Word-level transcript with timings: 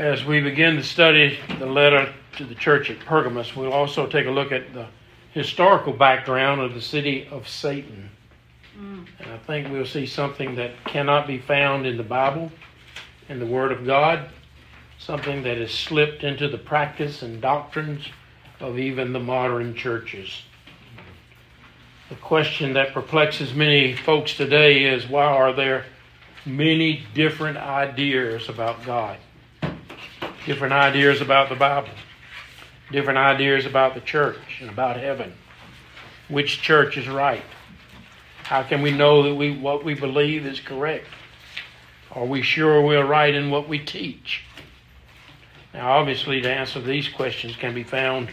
As 0.00 0.24
we 0.24 0.40
begin 0.40 0.76
to 0.76 0.82
study 0.82 1.38
the 1.58 1.66
letter 1.66 2.10
to 2.38 2.44
the 2.46 2.54
church 2.54 2.88
at 2.88 3.00
Pergamos, 3.00 3.54
we'll 3.54 3.74
also 3.74 4.06
take 4.06 4.26
a 4.26 4.30
look 4.30 4.50
at 4.50 4.72
the 4.72 4.86
historical 5.32 5.92
background 5.92 6.62
of 6.62 6.72
the 6.72 6.80
city 6.80 7.28
of 7.30 7.46
Satan. 7.46 8.08
Mm. 8.78 9.06
And 9.18 9.30
I 9.30 9.36
think 9.36 9.70
we'll 9.70 9.84
see 9.84 10.06
something 10.06 10.54
that 10.54 10.70
cannot 10.86 11.26
be 11.26 11.36
found 11.36 11.84
in 11.84 11.98
the 11.98 12.02
Bible, 12.02 12.50
in 13.28 13.40
the 13.40 13.44
Word 13.44 13.72
of 13.72 13.84
God, 13.84 14.30
something 14.98 15.42
that 15.42 15.58
has 15.58 15.70
slipped 15.70 16.24
into 16.24 16.48
the 16.48 16.56
practice 16.56 17.20
and 17.20 17.38
doctrines 17.38 18.08
of 18.58 18.78
even 18.78 19.12
the 19.12 19.20
modern 19.20 19.74
churches. 19.74 20.44
The 22.08 22.14
question 22.14 22.72
that 22.72 22.94
perplexes 22.94 23.52
many 23.52 23.94
folks 23.94 24.34
today 24.34 24.84
is 24.84 25.06
why 25.06 25.26
are 25.26 25.52
there 25.52 25.84
many 26.46 27.04
different 27.12 27.58
ideas 27.58 28.48
about 28.48 28.82
God? 28.86 29.18
Different 30.50 30.72
ideas 30.72 31.20
about 31.20 31.48
the 31.48 31.54
Bible, 31.54 31.90
different 32.90 33.20
ideas 33.20 33.66
about 33.66 33.94
the 33.94 34.00
church 34.00 34.58
and 34.60 34.68
about 34.68 34.96
heaven. 34.96 35.32
Which 36.26 36.60
church 36.60 36.96
is 36.96 37.06
right? 37.06 37.44
How 38.42 38.64
can 38.64 38.82
we 38.82 38.90
know 38.90 39.22
that 39.22 39.36
we 39.36 39.56
what 39.56 39.84
we 39.84 39.94
believe 39.94 40.44
is 40.44 40.58
correct? 40.58 41.06
Are 42.10 42.24
we 42.24 42.42
sure 42.42 42.82
we're 42.82 43.06
right 43.06 43.32
in 43.32 43.52
what 43.52 43.68
we 43.68 43.78
teach? 43.78 44.42
Now, 45.72 45.92
obviously, 45.92 46.40
the 46.40 46.52
answer 46.52 46.80
to 46.80 46.84
these 46.84 47.08
questions 47.08 47.54
can 47.54 47.72
be 47.72 47.84
found 47.84 48.30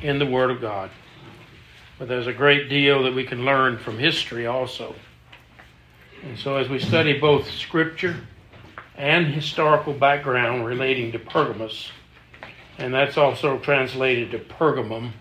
in 0.00 0.18
the 0.18 0.24
Word 0.24 0.50
of 0.50 0.62
God. 0.62 0.90
But 1.98 2.08
there's 2.08 2.28
a 2.28 2.32
great 2.32 2.70
deal 2.70 3.02
that 3.02 3.14
we 3.14 3.24
can 3.24 3.44
learn 3.44 3.76
from 3.76 3.98
history 3.98 4.46
also. 4.46 4.94
And 6.22 6.38
so, 6.38 6.56
as 6.56 6.70
we 6.70 6.78
study 6.78 7.20
both 7.20 7.50
Scripture 7.50 8.26
and 8.96 9.26
historical 9.26 9.92
background 9.92 10.66
relating 10.66 11.12
to 11.12 11.18
Pergamos, 11.18 11.90
and 12.78 12.92
that's 12.92 13.16
also 13.16 13.58
translated 13.58 14.30
to 14.32 14.38
Pergamum, 14.38 15.12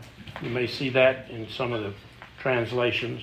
you 0.42 0.50
may 0.50 0.68
see 0.68 0.90
that 0.90 1.30
in 1.30 1.48
some 1.50 1.72
of 1.72 1.82
the 1.84 1.94
translations. 2.40 3.22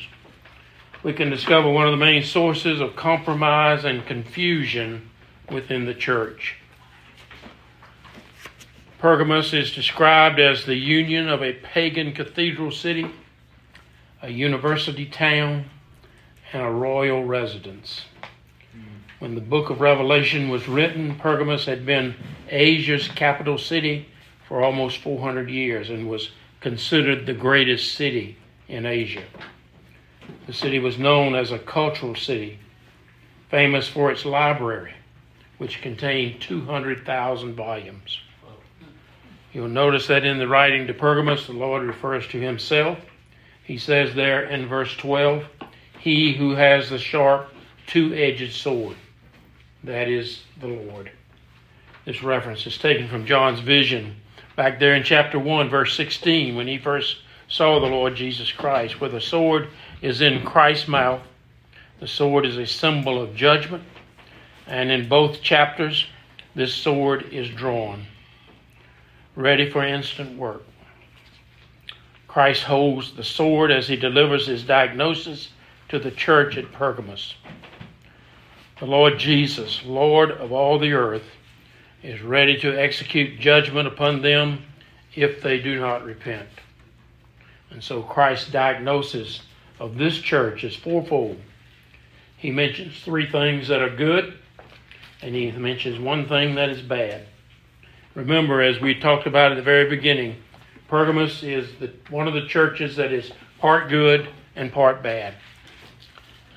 We 1.02 1.12
can 1.12 1.30
discover 1.30 1.70
one 1.70 1.86
of 1.86 1.92
the 1.92 1.96
main 1.96 2.22
sources 2.22 2.80
of 2.80 2.96
compromise 2.96 3.84
and 3.84 4.04
confusion 4.06 5.10
within 5.50 5.84
the 5.84 5.94
church. 5.94 6.56
Pergamos 8.98 9.54
is 9.54 9.72
described 9.72 10.40
as 10.40 10.64
the 10.64 10.74
union 10.74 11.28
of 11.28 11.42
a 11.42 11.52
pagan 11.52 12.12
cathedral 12.12 12.72
city, 12.72 13.08
a 14.22 14.28
university 14.28 15.06
town, 15.06 15.66
and 16.52 16.62
a 16.62 16.70
royal 16.70 17.24
residence. 17.24 18.02
When 19.18 19.34
the 19.34 19.40
book 19.40 19.68
of 19.68 19.80
Revelation 19.80 20.48
was 20.48 20.68
written, 20.68 21.16
Pergamos 21.16 21.64
had 21.64 21.84
been 21.84 22.14
Asia's 22.50 23.08
capital 23.08 23.58
city 23.58 24.06
for 24.46 24.62
almost 24.62 24.98
400 24.98 25.50
years 25.50 25.90
and 25.90 26.08
was 26.08 26.30
considered 26.60 27.26
the 27.26 27.32
greatest 27.32 27.94
city 27.94 28.36
in 28.68 28.86
Asia. 28.86 29.24
The 30.46 30.52
city 30.52 30.78
was 30.78 30.98
known 30.98 31.34
as 31.34 31.50
a 31.50 31.58
cultural 31.58 32.14
city, 32.14 32.60
famous 33.50 33.88
for 33.88 34.12
its 34.12 34.24
library, 34.24 34.94
which 35.58 35.82
contained 35.82 36.40
200,000 36.40 37.54
volumes. 37.54 38.20
You'll 39.52 39.68
notice 39.68 40.06
that 40.06 40.24
in 40.24 40.38
the 40.38 40.46
writing 40.46 40.86
to 40.86 40.94
Pergamos, 40.94 41.46
the 41.46 41.54
Lord 41.54 41.82
refers 41.82 42.28
to 42.28 42.40
himself. 42.40 42.98
He 43.64 43.78
says 43.78 44.14
there 44.14 44.44
in 44.44 44.68
verse 44.68 44.96
12, 44.96 45.44
He 45.98 46.34
who 46.34 46.52
has 46.52 46.88
the 46.88 46.98
sharp, 46.98 47.52
two 47.88 48.14
edged 48.14 48.52
sword. 48.52 48.96
That 49.84 50.08
is 50.08 50.42
the 50.60 50.66
Lord. 50.66 51.10
This 52.04 52.22
reference 52.22 52.66
is 52.66 52.78
taken 52.78 53.08
from 53.08 53.26
John's 53.26 53.60
vision 53.60 54.16
back 54.56 54.80
there 54.80 54.94
in 54.94 55.04
chapter 55.04 55.38
1, 55.38 55.68
verse 55.68 55.96
16, 55.96 56.56
when 56.56 56.66
he 56.66 56.78
first 56.78 57.18
saw 57.48 57.78
the 57.78 57.86
Lord 57.86 58.16
Jesus 58.16 58.50
Christ, 58.50 59.00
where 59.00 59.10
the 59.10 59.20
sword 59.20 59.68
is 60.02 60.20
in 60.20 60.44
Christ's 60.44 60.88
mouth. 60.88 61.22
The 62.00 62.08
sword 62.08 62.44
is 62.44 62.56
a 62.56 62.66
symbol 62.66 63.20
of 63.20 63.34
judgment. 63.34 63.84
And 64.66 64.90
in 64.90 65.08
both 65.08 65.42
chapters, 65.42 66.06
this 66.54 66.74
sword 66.74 67.32
is 67.32 67.48
drawn 67.50 68.06
ready 69.38 69.70
for 69.70 69.84
instant 69.84 70.36
work. 70.36 70.64
Christ 72.26 72.64
holds 72.64 73.14
the 73.14 73.22
sword 73.22 73.70
as 73.70 73.86
he 73.86 73.94
delivers 73.94 74.48
his 74.48 74.64
diagnosis 74.64 75.50
to 75.88 76.00
the 76.00 76.10
church 76.10 76.56
at 76.56 76.72
Pergamos. 76.72 77.36
The 78.78 78.86
Lord 78.86 79.18
Jesus, 79.18 79.82
Lord 79.84 80.30
of 80.30 80.52
all 80.52 80.78
the 80.78 80.92
earth, 80.92 81.24
is 82.02 82.22
ready 82.22 82.56
to 82.60 82.80
execute 82.80 83.40
judgment 83.40 83.88
upon 83.88 84.22
them 84.22 84.62
if 85.16 85.42
they 85.42 85.58
do 85.58 85.80
not 85.80 86.04
repent. 86.04 86.48
And 87.70 87.82
so 87.82 88.02
Christ's 88.02 88.50
diagnosis 88.52 89.42
of 89.80 89.98
this 89.98 90.18
church 90.18 90.62
is 90.62 90.76
fourfold. 90.76 91.40
He 92.36 92.52
mentions 92.52 93.00
three 93.00 93.28
things 93.28 93.66
that 93.66 93.82
are 93.82 93.94
good, 93.94 94.34
and 95.22 95.34
he 95.34 95.50
mentions 95.50 95.98
one 95.98 96.28
thing 96.28 96.54
that 96.54 96.68
is 96.68 96.80
bad. 96.80 97.26
Remember, 98.14 98.62
as 98.62 98.80
we 98.80 98.94
talked 98.94 99.26
about 99.26 99.50
at 99.50 99.56
the 99.56 99.62
very 99.62 99.90
beginning, 99.90 100.36
Pergamos 100.88 101.42
is 101.42 101.68
the, 101.80 101.92
one 102.10 102.28
of 102.28 102.34
the 102.34 102.46
churches 102.46 102.94
that 102.94 103.12
is 103.12 103.32
part 103.58 103.88
good 103.88 104.28
and 104.54 104.72
part 104.72 105.02
bad. 105.02 105.34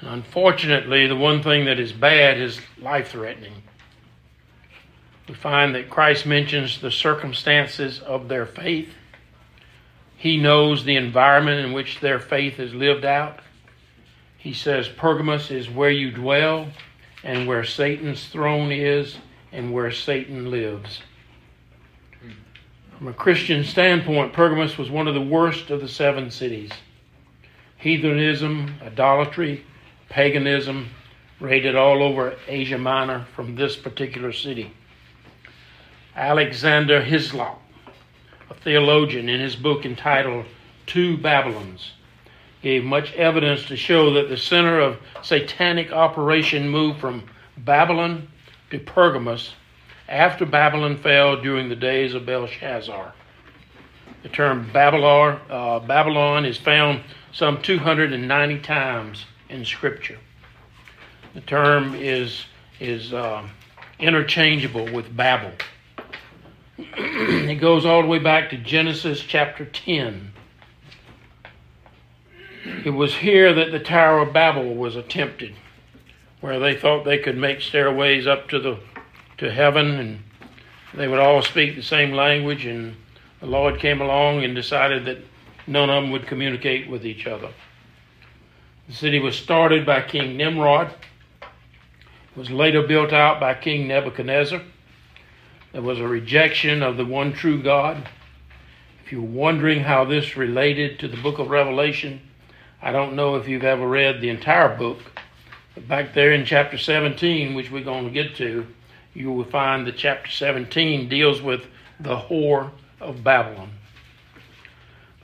Unfortunately, 0.01 1.05
the 1.07 1.15
one 1.15 1.43
thing 1.43 1.65
that 1.65 1.79
is 1.79 1.91
bad 1.91 2.39
is 2.39 2.59
life 2.79 3.09
threatening. 3.09 3.61
We 5.29 5.35
find 5.35 5.75
that 5.75 5.89
Christ 5.89 6.25
mentions 6.25 6.81
the 6.81 6.91
circumstances 6.91 7.99
of 7.99 8.27
their 8.27 8.45
faith. 8.45 8.89
He 10.17 10.37
knows 10.37 10.83
the 10.83 10.95
environment 10.95 11.65
in 11.65 11.73
which 11.73 11.99
their 11.99 12.19
faith 12.19 12.59
is 12.59 12.73
lived 12.73 13.05
out. 13.05 13.39
He 14.37 14.53
says, 14.53 14.89
Pergamos 14.89 15.51
is 15.51 15.69
where 15.69 15.91
you 15.91 16.11
dwell, 16.11 16.67
and 17.23 17.47
where 17.47 17.63
Satan's 17.63 18.27
throne 18.27 18.71
is, 18.71 19.17
and 19.51 19.71
where 19.71 19.91
Satan 19.91 20.49
lives. 20.49 21.01
From 22.97 23.07
a 23.07 23.13
Christian 23.13 23.63
standpoint, 23.63 24.33
Pergamos 24.33 24.77
was 24.77 24.89
one 24.89 25.07
of 25.07 25.13
the 25.13 25.21
worst 25.21 25.69
of 25.69 25.79
the 25.79 25.87
seven 25.87 26.31
cities. 26.31 26.71
Heathenism, 27.77 28.75
idolatry, 28.81 29.65
paganism 30.11 30.89
raided 31.39 31.73
all 31.73 32.03
over 32.03 32.35
Asia 32.45 32.77
Minor 32.77 33.25
from 33.33 33.55
this 33.55 33.77
particular 33.77 34.33
city. 34.33 34.73
Alexander 36.15 37.01
Hislop, 37.01 37.61
a 38.49 38.53
theologian, 38.53 39.29
in 39.29 39.39
his 39.39 39.55
book 39.55 39.85
entitled 39.85 40.45
Two 40.85 41.17
Babylons, 41.17 41.93
gave 42.61 42.83
much 42.83 43.13
evidence 43.13 43.65
to 43.67 43.77
show 43.77 44.13
that 44.13 44.27
the 44.27 44.35
center 44.35 44.81
of 44.81 44.97
satanic 45.23 45.93
operation 45.93 46.67
moved 46.67 46.99
from 46.99 47.23
Babylon 47.57 48.27
to 48.69 48.79
Pergamos 48.79 49.53
after 50.09 50.45
Babylon 50.45 50.97
fell 50.97 51.41
during 51.41 51.69
the 51.69 51.75
days 51.75 52.13
of 52.13 52.25
Belshazzar. 52.25 53.13
The 54.23 54.29
term 54.29 54.69
Babylon, 54.73 55.39
uh, 55.49 55.79
Babylon 55.79 56.43
is 56.43 56.57
found 56.57 57.01
some 57.31 57.61
290 57.61 58.59
times 58.59 59.25
in 59.51 59.65
Scripture. 59.65 60.17
The 61.33 61.41
term 61.41 61.93
is, 61.93 62.45
is 62.79 63.13
uh, 63.13 63.47
interchangeable 63.99 64.91
with 64.91 65.15
Babel. 65.15 65.51
it 66.77 67.55
goes 67.55 67.85
all 67.85 68.01
the 68.01 68.07
way 68.07 68.19
back 68.19 68.49
to 68.49 68.57
Genesis 68.57 69.21
chapter 69.21 69.65
10. 69.65 70.31
It 72.85 72.91
was 72.91 73.15
here 73.15 73.53
that 73.53 73.71
the 73.71 73.79
Tower 73.79 74.19
of 74.19 74.33
Babel 74.33 74.75
was 74.75 74.95
attempted, 74.95 75.55
where 76.39 76.59
they 76.59 76.75
thought 76.75 77.03
they 77.03 77.17
could 77.17 77.37
make 77.37 77.61
stairways 77.61 78.27
up 78.27 78.49
to 78.49 78.59
the 78.59 78.79
to 79.37 79.51
heaven 79.51 79.95
and 79.95 80.19
they 80.93 81.07
would 81.07 81.17
all 81.17 81.41
speak 81.41 81.75
the 81.75 81.81
same 81.81 82.11
language 82.11 82.63
and 82.63 82.95
the 83.39 83.47
Lord 83.47 83.79
came 83.79 83.99
along 83.99 84.43
and 84.43 84.53
decided 84.53 85.05
that 85.05 85.17
none 85.65 85.89
of 85.89 86.03
them 86.03 86.11
would 86.11 86.27
communicate 86.27 86.87
with 86.87 87.03
each 87.03 87.25
other. 87.25 87.49
The 88.91 88.97
city 88.97 89.19
was 89.19 89.37
started 89.37 89.85
by 89.85 90.01
King 90.01 90.35
Nimrod, 90.35 90.93
was 92.35 92.51
later 92.51 92.81
built 92.81 93.13
out 93.13 93.39
by 93.39 93.53
King 93.53 93.87
Nebuchadnezzar. 93.87 94.61
There 95.71 95.81
was 95.81 95.99
a 95.99 96.07
rejection 96.09 96.83
of 96.83 96.97
the 96.97 97.05
one 97.05 97.31
true 97.31 97.63
God. 97.63 98.09
If 99.05 99.13
you're 99.13 99.21
wondering 99.21 99.79
how 99.79 100.03
this 100.03 100.35
related 100.35 100.99
to 100.99 101.07
the 101.07 101.15
book 101.15 101.39
of 101.39 101.49
Revelation, 101.49 102.19
I 102.81 102.91
don't 102.91 103.15
know 103.15 103.37
if 103.37 103.47
you've 103.47 103.63
ever 103.63 103.87
read 103.87 104.19
the 104.19 104.27
entire 104.27 104.75
book, 104.75 104.99
but 105.73 105.87
back 105.87 106.13
there 106.13 106.33
in 106.33 106.43
chapter 106.43 106.77
17, 106.77 107.53
which 107.53 107.71
we're 107.71 107.85
going 107.85 108.03
to 108.03 108.11
get 108.11 108.35
to, 108.35 108.67
you 109.13 109.31
will 109.31 109.45
find 109.45 109.87
that 109.87 109.95
chapter 109.95 110.29
17 110.29 111.07
deals 111.07 111.41
with 111.41 111.63
the 112.01 112.17
whore 112.17 112.71
of 112.99 113.23
Babylon. 113.23 113.71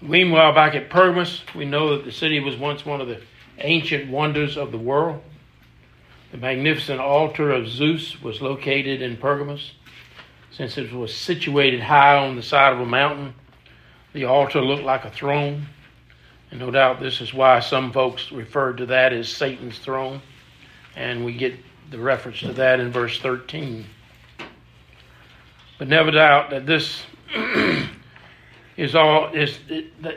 Meanwhile, 0.02 0.54
back 0.54 0.74
at 0.74 0.90
Pergamos, 0.90 1.42
we 1.54 1.66
know 1.66 1.98
that 1.98 2.06
the 2.06 2.14
city 2.14 2.40
was 2.40 2.56
once 2.56 2.86
one 2.86 3.02
of 3.02 3.10
the 3.10 3.20
ancient 3.60 4.10
wonders 4.10 4.58
of 4.58 4.72
the 4.72 4.78
world. 4.78 5.22
The 6.32 6.38
magnificent 6.38 7.00
altar 7.00 7.52
of 7.52 7.68
Zeus 7.68 8.22
was 8.22 8.42
located 8.42 9.02
in 9.02 9.18
Pergamos. 9.18 9.74
Since 10.52 10.78
it 10.78 10.92
was 10.92 11.14
situated 11.14 11.82
high 11.82 12.18
on 12.18 12.36
the 12.36 12.42
side 12.42 12.74
of 12.74 12.80
a 12.80 12.86
mountain, 12.86 13.34
the 14.14 14.26
altar 14.26 14.62
looked 14.62 14.84
like 14.84 15.06
a 15.06 15.10
throne. 15.10 15.68
And 16.52 16.60
no 16.60 16.72
doubt 16.72 17.00
this 17.00 17.22
is 17.22 17.34
why 17.34 17.60
some 17.60 17.92
folks 17.92 18.32
referred 18.32 18.78
to 18.78 18.86
that 18.88 19.14
as 19.14 19.30
Satan's 19.30 19.80
throne. 19.80 20.22
And 20.96 21.26
we 21.26 21.34
get 21.34 21.56
the 21.92 22.00
reference 22.00 22.40
to 22.40 22.54
that 22.54 22.80
in 22.80 22.92
verse 22.92 23.20
13. 23.20 23.86
But 25.78 25.88
never 25.88 26.12
doubt 26.12 26.50
that 26.50 26.66
this 26.66 27.04
is 28.78 28.96
all 28.96 29.28
is 29.34 29.60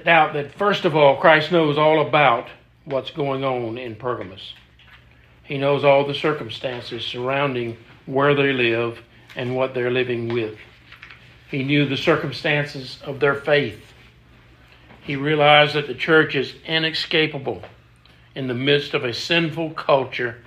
doubt 0.04 0.32
that 0.32 0.52
first 0.54 0.84
of 0.84 0.96
all 0.96 1.16
Christ 1.16 1.52
knows 1.52 1.76
all 1.76 2.06
about 2.06 2.48
what's 2.90 3.10
going 3.10 3.44
on 3.44 3.78
in 3.78 3.94
Pergamos. 3.94 4.54
He 5.44 5.58
knows 5.58 5.84
all 5.84 6.06
the 6.06 6.14
circumstances 6.14 7.04
surrounding 7.04 7.76
where 8.06 8.34
they 8.34 8.52
live 8.52 9.00
and 9.36 9.56
what 9.56 9.74
they're 9.74 9.90
living 9.90 10.28
with. 10.28 10.58
He 11.50 11.62
knew 11.64 11.86
the 11.86 11.96
circumstances 11.96 13.00
of 13.02 13.20
their 13.20 13.34
faith. 13.34 13.80
He 15.02 15.16
realized 15.16 15.74
that 15.74 15.86
the 15.86 15.94
church 15.94 16.34
is 16.34 16.54
inescapable 16.66 17.62
in 18.34 18.46
the 18.46 18.54
midst 18.54 18.94
of 18.94 19.04
a 19.04 19.12
sinful 19.12 19.70
culture 19.70 20.42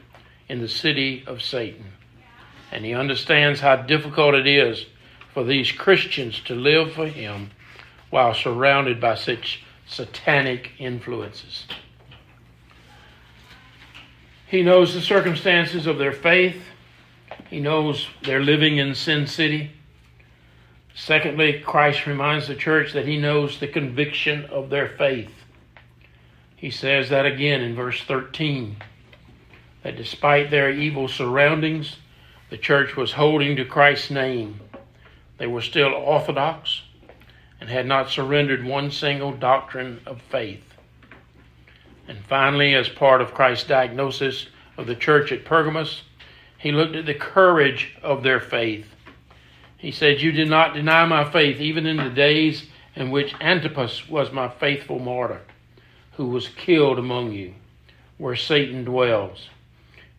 in 0.47 0.61
the 0.61 0.69
city 0.69 1.23
of 1.27 1.41
Satan. 1.41 1.85
And 2.71 2.85
he 2.85 2.93
understands 2.93 3.59
how 3.59 3.75
difficult 3.77 4.35
it 4.35 4.47
is 4.47 4.85
for 5.33 5.43
these 5.43 5.71
Christians 5.71 6.39
to 6.41 6.55
live 6.55 6.93
for 6.93 7.07
him 7.07 7.51
while 8.09 8.33
surrounded 8.33 9.01
by 9.01 9.15
such 9.15 9.63
satanic 9.85 10.71
influences. 10.79 11.65
He 14.53 14.61
knows 14.61 14.93
the 14.93 15.01
circumstances 15.01 15.87
of 15.87 15.97
their 15.97 16.11
faith. 16.11 16.61
He 17.49 17.59
knows 17.59 18.07
they're 18.21 18.39
living 18.39 18.77
in 18.77 18.93
Sin 18.93 19.25
City. 19.25 19.71
Secondly, 20.93 21.59
Christ 21.65 22.05
reminds 22.05 22.47
the 22.47 22.53
church 22.53 22.93
that 22.93 23.07
he 23.07 23.17
knows 23.17 23.59
the 23.59 23.67
conviction 23.67 24.45
of 24.45 24.69
their 24.69 24.89
faith. 24.89 25.31
He 26.55 26.69
says 26.69 27.09
that 27.09 27.25
again 27.25 27.61
in 27.61 27.73
verse 27.73 28.03
13 28.03 28.75
that 29.81 29.97
despite 29.97 30.51
their 30.51 30.69
evil 30.69 31.07
surroundings, 31.07 31.95
the 32.51 32.57
church 32.59 32.95
was 32.95 33.13
holding 33.13 33.55
to 33.55 33.65
Christ's 33.65 34.11
name. 34.11 34.59
They 35.39 35.47
were 35.47 35.61
still 35.61 35.95
orthodox 35.95 36.83
and 37.59 37.71
had 37.71 37.87
not 37.87 38.11
surrendered 38.11 38.63
one 38.63 38.91
single 38.91 39.31
doctrine 39.31 40.01
of 40.05 40.21
faith. 40.21 40.61
And 42.07 42.19
finally, 42.25 42.75
as 42.75 42.89
part 42.89 43.21
of 43.21 43.33
Christ's 43.33 43.67
diagnosis 43.67 44.47
of 44.77 44.87
the 44.87 44.95
church 44.95 45.31
at 45.31 45.45
Pergamos, 45.45 46.03
he 46.57 46.71
looked 46.71 46.95
at 46.95 47.05
the 47.05 47.13
courage 47.13 47.95
of 48.01 48.23
their 48.23 48.39
faith. 48.39 48.87
He 49.77 49.91
said, 49.91 50.21
You 50.21 50.31
did 50.31 50.49
not 50.49 50.73
deny 50.73 51.05
my 51.05 51.29
faith, 51.29 51.59
even 51.59 51.85
in 51.85 51.97
the 51.97 52.09
days 52.09 52.67
in 52.95 53.11
which 53.11 53.35
Antipas 53.41 54.07
was 54.07 54.31
my 54.31 54.47
faithful 54.47 54.99
martyr, 54.99 55.41
who 56.13 56.27
was 56.27 56.47
killed 56.47 56.99
among 56.99 57.31
you, 57.31 57.53
where 58.17 58.35
Satan 58.35 58.83
dwells. 58.83 59.49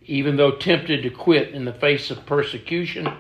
Even 0.07 0.37
though 0.37 0.53
tempted 0.53 1.03
to 1.03 1.11
quit 1.11 1.55
in 1.55 1.65
the 1.65 1.73
face 1.73 2.11
of 2.11 2.27
persecution, 2.27 3.11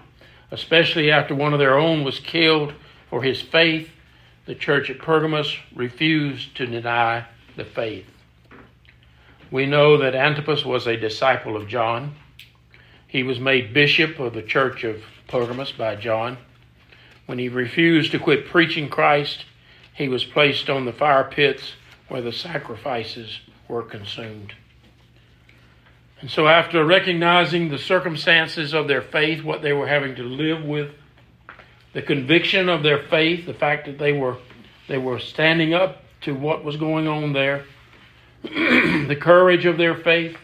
especially 0.50 1.10
after 1.10 1.34
one 1.34 1.52
of 1.52 1.58
their 1.58 1.78
own 1.78 2.04
was 2.04 2.20
killed 2.20 2.74
for 3.08 3.22
his 3.22 3.40
faith, 3.40 3.90
the 4.44 4.54
church 4.54 4.90
at 4.90 4.98
Pergamos 4.98 5.56
refused 5.74 6.54
to 6.56 6.66
deny 6.66 7.24
the 7.56 7.64
faith. 7.64 8.13
We 9.54 9.66
know 9.66 9.98
that 9.98 10.16
Antipas 10.16 10.64
was 10.64 10.88
a 10.88 10.96
disciple 10.96 11.56
of 11.56 11.68
John. 11.68 12.16
He 13.06 13.22
was 13.22 13.38
made 13.38 13.72
bishop 13.72 14.18
of 14.18 14.34
the 14.34 14.42
church 14.42 14.82
of 14.82 15.00
Pergamos 15.28 15.70
by 15.70 15.94
John. 15.94 16.38
When 17.26 17.38
he 17.38 17.48
refused 17.48 18.10
to 18.10 18.18
quit 18.18 18.48
preaching 18.48 18.88
Christ, 18.88 19.44
he 19.92 20.08
was 20.08 20.24
placed 20.24 20.68
on 20.68 20.86
the 20.86 20.92
fire 20.92 21.22
pits 21.22 21.74
where 22.08 22.20
the 22.20 22.32
sacrifices 22.32 23.38
were 23.68 23.84
consumed. 23.84 24.54
And 26.20 26.28
so, 26.28 26.48
after 26.48 26.84
recognizing 26.84 27.68
the 27.68 27.78
circumstances 27.78 28.74
of 28.74 28.88
their 28.88 29.02
faith, 29.02 29.44
what 29.44 29.62
they 29.62 29.72
were 29.72 29.86
having 29.86 30.16
to 30.16 30.24
live 30.24 30.64
with, 30.64 30.90
the 31.92 32.02
conviction 32.02 32.68
of 32.68 32.82
their 32.82 33.04
faith, 33.04 33.46
the 33.46 33.54
fact 33.54 33.86
that 33.86 33.98
they 33.98 34.10
were 34.10 34.36
they 34.88 34.98
were 34.98 35.20
standing 35.20 35.74
up 35.74 36.02
to 36.22 36.34
what 36.34 36.64
was 36.64 36.76
going 36.76 37.06
on 37.06 37.32
there, 37.32 37.66
the 39.08 39.16
courage 39.18 39.64
of 39.64 39.78
their 39.78 39.94
faith, 39.94 40.36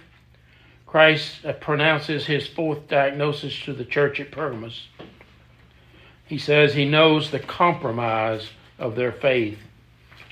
Christ 0.86 1.44
uh, 1.44 1.52
pronounces 1.52 2.24
his 2.24 2.46
fourth 2.46 2.88
diagnosis 2.88 3.58
to 3.64 3.74
the 3.74 3.84
church 3.84 4.18
at 4.20 4.32
Pergamos. 4.32 4.88
He 6.26 6.38
says 6.38 6.72
he 6.72 6.86
knows 6.86 7.30
the 7.30 7.38
compromise 7.38 8.50
of 8.78 8.96
their 8.96 9.12
faith. 9.12 9.58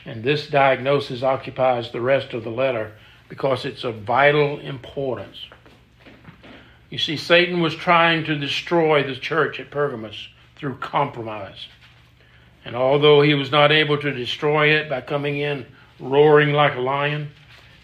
And 0.07 0.25
this 0.25 0.49
diagnosis 0.49 1.23
occupies 1.23 1.91
the 1.91 2.01
rest 2.01 2.33
of 2.33 2.43
the 2.43 2.51
letter 2.51 2.93
because 3.29 3.67
it's 3.67 3.85
of 3.85 4.03
vital 4.03 4.59
importance. 4.61 5.37
You 6.89 6.97
see, 6.97 7.19
Satan 7.19 7.61
was 7.61 7.75
trying 7.75 8.25
to 8.25 8.39
destroy 8.39 9.03
the 9.03 9.17
church 9.17 9.61
at 9.61 9.71
Pergamos 9.71 10.29
through 10.57 10.77
compromise. 10.77 11.69
And 12.65 12.75
although 12.75 13.21
he 13.21 13.35
was 13.35 13.51
not 13.51 13.71
able 13.71 13.99
to 13.99 14.11
destroy 14.11 14.69
it 14.69 14.89
by 14.89 15.03
coming 15.03 15.37
in 15.37 15.67
roaring 16.01 16.53
like 16.55 16.77
a 16.77 16.81
lion, 16.81 17.31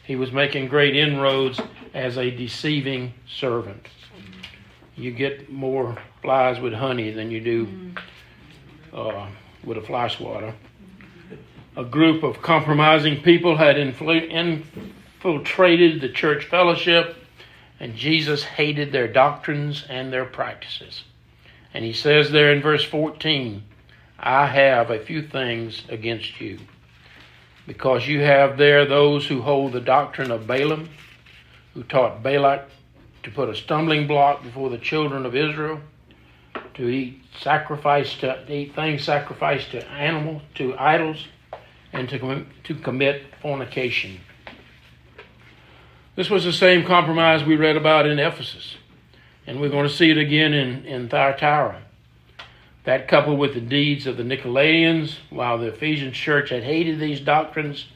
he 0.05 0.17
was 0.17 0.33
making 0.33 0.69
great 0.69 0.95
inroads 0.95 1.59
as 1.95 2.19
a 2.19 2.31
deceiving 2.31 3.15
servant. 3.27 3.89
You 4.97 5.11
get 5.11 5.51
more 5.51 5.97
flies 6.23 6.61
with 6.61 6.75
honey 6.75 7.11
than 7.11 7.31
you 7.31 7.41
do 7.41 7.95
uh, 8.93 9.29
with 9.65 9.79
a 9.79 9.83
fly 9.83 10.09
swatter. 10.09 10.55
A 11.77 11.85
group 11.85 12.23
of 12.23 12.43
compromising 12.43 13.23
people 13.23 13.57
had 13.57 13.79
infiltrated 13.79 14.63
the 16.01 16.11
church 16.11 16.45
fellowship, 16.45 17.17
and 17.81 17.97
Jesus 17.97 18.45
hated 18.45 18.93
their 18.93 19.09
doctrines 19.09 19.85
and 19.89 20.13
their 20.13 20.27
practices. 20.27 21.03
And 21.73 21.85
he 21.85 21.93
says 21.93 22.31
there 22.31 22.53
in 22.53 22.63
verse 22.63 22.85
14, 22.85 23.65
I 24.19 24.47
have 24.47 24.91
a 24.91 25.01
few 25.01 25.23
things 25.23 25.83
against 25.89 26.41
you 26.41 26.61
because 27.67 28.07
you 28.07 28.21
have 28.21 28.59
there 28.59 28.85
those 28.85 29.27
who 29.27 29.43
hold 29.43 29.73
the 29.73 29.81
doctrine 29.81 30.31
of 30.31 30.47
Balaam, 30.47 30.89
who 31.73 31.83
taught 31.83 32.23
Balak 32.23 32.69
to 33.23 33.31
put 33.31 33.49
a 33.49 33.55
stumbling 33.55 34.07
block 34.07 34.43
before 34.43 34.71
the 34.71 34.79
children 34.79 35.25
of 35.25 35.35
Israel, 35.35 35.81
to 36.75 36.89
eat 36.89 37.23
sacrifice 37.41 38.15
to, 38.17 38.45
to 38.45 38.53
eat 38.53 38.75
things 38.75 39.03
sacrificed 39.03 39.71
to 39.71 39.87
animals, 39.89 40.43
to 40.55 40.77
idols, 40.79 41.27
and 41.93 42.09
to, 42.09 42.45
to 42.65 42.75
commit 42.75 43.23
fornication. 43.41 44.21
This 46.17 46.31
was 46.31 46.45
the 46.45 46.53
same 46.53 46.85
compromise 46.85 47.45
we 47.45 47.57
read 47.57 47.77
about 47.77 48.07
in 48.07 48.19
Ephesus, 48.19 48.77
and 49.47 49.61
we're 49.61 49.71
going 49.71 49.89
to 49.89 49.95
see 49.95 50.11
it 50.11 50.19
again 50.19 50.53
in, 50.53 50.85
in 50.85 51.09
Thyatira. 51.09 51.84
That 52.85 53.09
coupled 53.09 53.39
with 53.39 53.55
the 53.55 53.61
deeds 53.61 54.07
of 54.07 54.17
the 54.17 54.23
Nicolaitans, 54.23 55.17
while 55.31 55.59
the 55.59 55.69
Ephesian 55.69 56.13
church 56.13 56.51
had 56.51 56.65
hated 56.65 57.01
these 57.01 57.21
doctrines, 57.21 57.87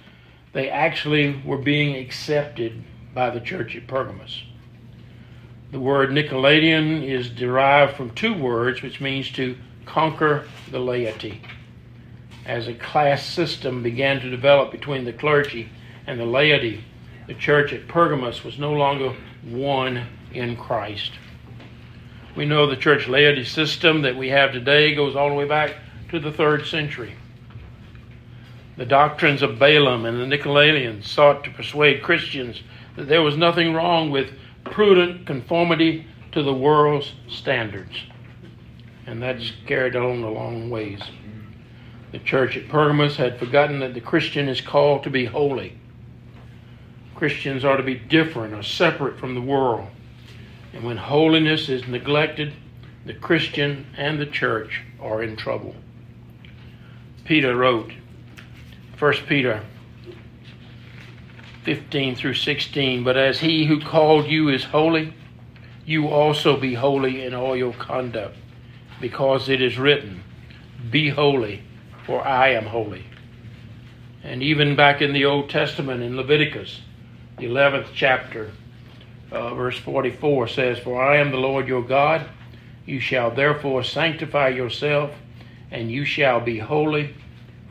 they 0.53 0.71
actually 0.71 1.41
were 1.45 1.59
being 1.59 1.95
accepted 1.97 2.83
by 3.15 3.31
the 3.31 3.41
church 3.41 3.77
at 3.77 3.87
Pergamos. 3.87 4.45
The 5.71 5.81
word 5.81 6.11
Nicolaitan 6.11 7.03
is 7.03 7.29
derived 7.29 7.97
from 7.97 8.15
two 8.15 8.33
words, 8.33 8.81
which 8.81 9.01
means 9.01 9.31
to 9.33 9.57
conquer 9.85 10.49
the 10.71 10.79
laity. 10.81 11.43
As 12.47 12.67
a 12.67 12.75
class 12.75 13.27
system 13.27 13.83
began 13.83 14.21
to 14.21 14.31
develop 14.31 14.71
between 14.71 15.05
the 15.05 15.13
clergy 15.13 15.69
and 16.07 16.19
the 16.19 16.25
laity, 16.25 16.83
the 17.27 17.35
church 17.35 17.75
at 17.75 17.89
Pergamos 17.89 18.43
was 18.43 18.59
no 18.59 18.73
longer 18.73 19.15
one 19.45 20.07
in 20.33 20.57
Christ. 20.57 21.13
We 22.37 22.47
know 22.47 22.67
the 22.67 22.77
church 22.77 23.09
laity 23.09 23.45
system 23.45 24.03
that 24.03 24.17
we 24.17 24.29
have 24.29 24.53
today 24.53 24.95
goes 24.95 25.17
all 25.17 25.29
the 25.29 25.35
way 25.35 25.47
back 25.47 25.75
to 26.11 26.21
the 26.21 26.33
third 26.33 26.67
century. 26.67 27.15
The 28.77 28.87
doctrines 28.87 29.43
of 29.43 29.59
Balaam 29.59 30.05
and 30.05 30.21
the 30.21 30.37
Nicolaitans 30.37 31.05
sought 31.05 31.43
to 31.45 31.51
persuade 31.51 32.03
Christians 32.03 32.63
that 32.97 33.09
there 33.09 33.23
was 33.23 33.37
nothing 33.37 33.75
wrong 33.75 34.11
with 34.11 34.31
prudent 34.65 35.27
conformity 35.27 36.07
to 36.33 36.43
the 36.43 36.55
world's 36.55 37.13
standards. 37.29 37.97
And 39.07 39.23
that's 39.23 39.53
carried 39.67 39.97
on 39.97 40.23
a 40.23 40.31
long 40.31 40.71
ways. 40.71 41.01
The 42.13 42.19
church 42.19 42.57
at 42.57 42.69
Pergamos 42.69 43.17
had 43.17 43.39
forgotten 43.39 43.81
that 43.81 43.95
the 43.95 44.01
Christian 44.01 44.49
is 44.49 44.61
called 44.61 45.03
to 45.03 45.11
be 45.11 45.25
holy. 45.25 45.79
Christians 47.15 47.65
are 47.65 47.77
to 47.77 47.83
be 47.83 47.97
different 47.97 48.55
or 48.55 48.63
separate 48.63 49.19
from 49.19 49.35
the 49.35 49.41
world. 49.41 49.89
And 50.73 50.85
when 50.85 50.97
holiness 50.97 51.69
is 51.69 51.87
neglected, 51.87 52.53
the 53.05 53.15
Christian 53.15 53.87
and 53.97 54.21
the 54.21 54.27
church 54.27 54.83
are 55.01 55.23
in 55.23 55.37
trouble. 55.37 55.75
Peter 57.25 57.57
wrote, 57.57 57.93
1 58.99 59.13
Peter 59.27 59.63
15 61.65 62.17
through 62.17 62.35
16, 62.35 63.05
But 63.05 63.17
as 63.17 63.41
he 63.41 63.67
who 63.67 63.81
called 63.81 64.27
you 64.27 64.49
is 64.49 64.65
holy, 64.65 65.15
you 65.85 66.09
also 66.09 66.59
be 66.59 66.75
holy 66.75 67.25
in 67.25 67.35
all 67.35 67.57
your 67.57 67.75
conduct, 67.75 68.37
because 69.01 69.49
it 69.49 69.63
is 69.63 69.79
written, 69.79 70.23
Be 70.91 71.11
holy, 71.11 71.63
for 72.05 72.27
I 72.27 72.49
am 72.51 72.67
holy. 72.67 73.05
And 74.23 74.43
even 74.43 74.77
back 74.77 75.01
in 75.01 75.13
the 75.13 75.25
Old 75.25 75.49
Testament 75.49 76.03
in 76.03 76.17
Leviticus, 76.17 76.81
the 77.39 77.47
11th 77.47 77.89
chapter, 77.95 78.51
uh, 79.31 79.55
verse 79.55 79.79
44 79.79 80.49
says, 80.49 80.79
For 80.79 81.03
I 81.03 81.19
am 81.19 81.31
the 81.31 81.37
Lord 81.37 81.69
your 81.69 81.83
God. 81.83 82.29
You 82.87 83.01
shall 83.01 83.31
therefore 83.31 83.85
sanctify 83.85 84.49
yourself, 84.49 85.11
and 85.71 85.91
you 85.91 86.05
shall 86.05 86.41
be 86.41 86.59
holy, 86.59 87.15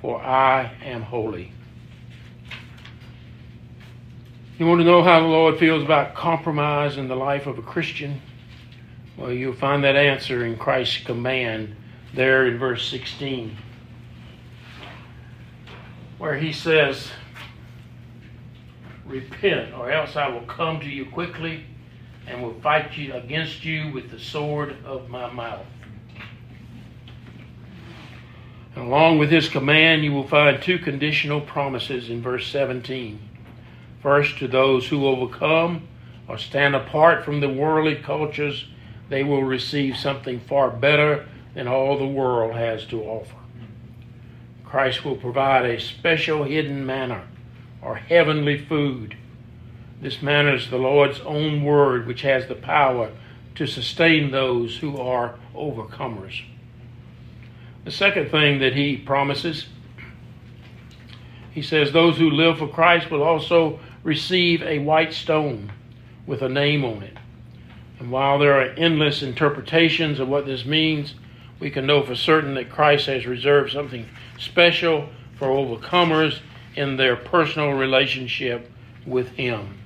for 0.01 0.21
I 0.21 0.71
am 0.83 1.01
holy. 1.01 1.51
You 4.59 4.65
want 4.65 4.81
to 4.81 4.85
know 4.85 5.03
how 5.03 5.19
the 5.19 5.27
Lord 5.27 5.59
feels 5.59 5.83
about 5.83 6.15
compromise 6.15 6.97
in 6.97 7.07
the 7.07 7.15
life 7.15 7.47
of 7.47 7.57
a 7.57 7.61
Christian? 7.61 8.21
Well, 9.15 9.31
you'll 9.31 9.53
find 9.53 9.83
that 9.83 9.95
answer 9.95 10.45
in 10.45 10.57
Christ's 10.57 11.03
command 11.03 11.75
there 12.13 12.47
in 12.47 12.57
verse 12.57 12.87
16, 12.89 13.55
where 16.17 16.37
he 16.37 16.51
says, 16.51 17.09
Repent, 19.07 19.73
or 19.73 19.89
else 19.89 20.15
I 20.15 20.27
will 20.27 20.41
come 20.41 20.79
to 20.81 20.89
you 20.89 21.05
quickly 21.05 21.63
and 22.27 22.43
will 22.43 22.59
fight 22.61 22.97
you 22.97 23.13
against 23.13 23.63
you 23.63 23.91
with 23.93 24.11
the 24.11 24.19
sword 24.19 24.75
of 24.83 25.09
my 25.09 25.31
mouth. 25.31 25.65
And 28.75 28.85
along 28.85 29.17
with 29.17 29.29
this 29.29 29.47
command, 29.47 30.03
you 30.03 30.11
will 30.11 30.27
find 30.27 30.61
two 30.61 30.77
conditional 30.77 31.41
promises 31.41 32.09
in 32.09 32.21
verse 32.21 32.47
17. 32.47 33.19
First, 34.01 34.37
to 34.39 34.47
those 34.47 34.87
who 34.87 35.07
overcome 35.07 35.87
or 36.27 36.37
stand 36.37 36.75
apart 36.75 37.23
from 37.23 37.39
the 37.39 37.49
worldly 37.49 37.95
cultures, 37.95 38.65
they 39.09 39.23
will 39.23 39.43
receive 39.43 39.95
something 39.95 40.41
far 40.41 40.69
better 40.69 41.27
than 41.55 41.67
all 41.67 41.97
the 41.97 42.05
world 42.05 42.55
has 42.55 42.85
to 42.87 43.01
offer. 43.03 43.37
Christ 44.65 45.05
will 45.05 45.15
provide 45.15 45.65
a 45.65 45.79
special 45.79 46.43
hidden 46.43 46.85
manna 46.85 47.23
or 47.81 47.95
heavenly 47.95 48.57
food. 48.57 49.15
This 50.01 50.21
manna 50.21 50.53
is 50.53 50.69
the 50.69 50.77
Lord's 50.77 51.19
own 51.21 51.63
word, 51.63 52.05
which 52.05 52.21
has 52.21 52.47
the 52.47 52.55
power 52.55 53.11
to 53.55 53.65
sustain 53.65 54.31
those 54.31 54.77
who 54.77 54.97
are 54.97 55.35
overcomers. 55.55 56.43
The 57.85 57.91
second 57.91 58.29
thing 58.29 58.59
that 58.59 58.75
he 58.75 58.97
promises, 58.97 59.67
he 61.51 61.61
says, 61.61 61.91
those 61.91 62.17
who 62.17 62.29
live 62.29 62.59
for 62.59 62.67
Christ 62.67 63.09
will 63.09 63.23
also 63.23 63.79
receive 64.03 64.61
a 64.61 64.79
white 64.79 65.13
stone 65.13 65.71
with 66.27 66.41
a 66.41 66.49
name 66.49 66.85
on 66.85 67.01
it. 67.01 67.17
And 67.99 68.11
while 68.11 68.37
there 68.37 68.61
are 68.61 68.69
endless 68.77 69.23
interpretations 69.23 70.19
of 70.19 70.27
what 70.27 70.45
this 70.45 70.65
means, 70.65 71.15
we 71.59 71.71
can 71.71 71.87
know 71.87 72.03
for 72.03 72.15
certain 72.15 72.53
that 72.53 72.69
Christ 72.69 73.07
has 73.07 73.25
reserved 73.25 73.71
something 73.71 74.07
special 74.37 75.09
for 75.39 75.47
overcomers 75.47 76.41
in 76.77 76.95
their 76.95 77.15
personal 77.15 77.71
relationship 77.71 78.71
with 79.05 79.29
Him. 79.29 79.77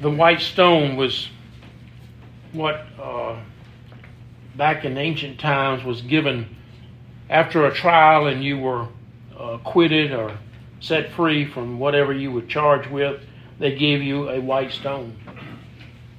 The 0.00 0.10
white 0.10 0.40
stone 0.40 0.96
was 0.96 1.28
what, 2.52 2.86
uh, 3.00 3.38
back 4.56 4.84
in 4.84 4.98
ancient 4.98 5.40
times, 5.40 5.84
was 5.84 6.02
given 6.02 6.54
after 7.30 7.66
a 7.66 7.74
trial 7.74 8.26
and 8.26 8.44
you 8.44 8.58
were 8.58 8.88
uh, 9.38 9.52
acquitted 9.54 10.12
or 10.12 10.36
set 10.80 11.10
free 11.12 11.46
from 11.46 11.78
whatever 11.78 12.12
you 12.12 12.30
were 12.30 12.42
charged 12.42 12.90
with, 12.90 13.22
they 13.58 13.74
gave 13.74 14.02
you 14.02 14.28
a 14.28 14.40
white 14.40 14.72
stone. 14.72 15.16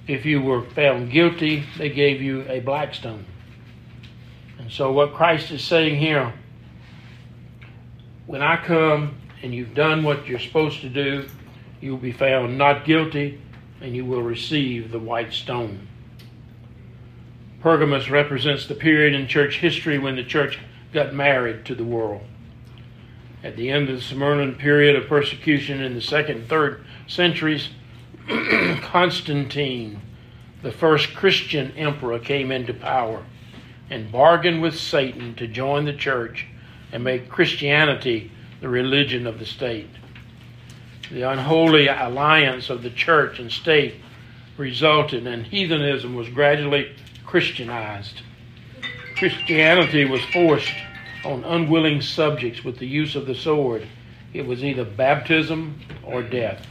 If 0.08 0.25
you 0.25 0.41
were 0.41 0.63
found 0.72 1.12
guilty, 1.12 1.65
they 1.77 1.89
gave 1.89 2.22
you 2.22 2.50
a 2.50 2.62
black 2.62 2.93
stone. 2.93 3.25
And 4.58 4.72
so, 4.72 4.91
what 4.91 5.13
Christ 5.13 5.51
is 5.51 5.63
saying 5.63 6.00
here 6.00 6.34
when 8.25 8.42
I 8.42 8.58
come 8.58 9.15
and 9.42 9.53
you've 9.53 9.74
done 9.74 10.03
what 10.03 10.27
you're 10.27 10.39
supposed 10.39 10.82
to 10.82 10.89
do, 10.89 11.27
you'll 11.82 11.98
be 11.98 12.12
found 12.12 12.58
not 12.58 12.86
guilty 12.86 13.42
and 13.82 13.96
you 13.96 14.06
will 14.06 14.22
receive 14.22 14.92
the 14.92 15.00
white 15.00 15.34
stone. 15.34 15.88
Pergamos 17.60 18.10
represents 18.10 18.65
the 18.65 18.75
period 18.75 19.13
in 19.13 19.27
church 19.27 19.60
history 19.60 19.98
when 19.98 20.15
the 20.15 20.24
church 20.24 20.60
got 20.94 21.13
married 21.13 21.65
to 21.65 21.75
the 21.75 21.84
world. 21.84 22.22
At 23.44 23.58
the 23.58 23.70
end 23.70 23.89
of 23.89 23.98
the 23.98 24.01
Smyrna 24.01 24.53
period 24.53 24.96
of 24.96 25.08
persecution 25.08 25.82
in 25.82 25.94
the 25.94 26.01
second 26.01 26.38
and 26.38 26.50
third 26.50 26.86
centuries, 27.08 27.70
Constantine, 28.82 30.00
the 30.62 30.72
first 30.72 31.13
Christian 31.13 31.72
emperor, 31.75 32.20
came 32.20 32.51
into 32.51 32.74
power 32.74 33.25
and 33.89 34.12
bargained 34.12 34.62
with 34.62 34.77
Satan 34.77 35.36
to 35.36 35.48
join 35.48 35.84
the 35.84 35.94
church 35.94 36.48
and 36.94 37.04
make 37.04 37.28
Christianity 37.28 38.32
the 38.62 38.70
religion 38.70 39.28
of 39.28 39.40
the 39.40 39.46
state. 39.46 39.90
The 41.12 41.24
unholy 41.24 41.88
alliance 41.88 42.70
of 42.70 42.84
the 42.84 42.92
church 42.92 43.40
and 43.40 43.52
state 43.52 43.96
resulted, 44.58 45.28
and 45.28 45.46
heathenism 45.46 46.16
was 46.16 46.30
gradually 46.30 46.96
Christianized. 47.26 48.22
Christianity 49.18 50.06
was 50.06 50.24
forced 50.26 50.74
on 51.26 51.44
unwilling 51.44 52.02
subjects 52.02 52.64
with 52.64 52.78
the 52.78 52.88
use 52.88 53.16
of 53.16 53.26
the 53.26 53.36
sword. 53.36 53.88
It 54.32 54.46
was 54.46 54.64
either 54.64 54.86
baptism 54.86 55.80
or 56.04 56.22
death. 56.22 56.66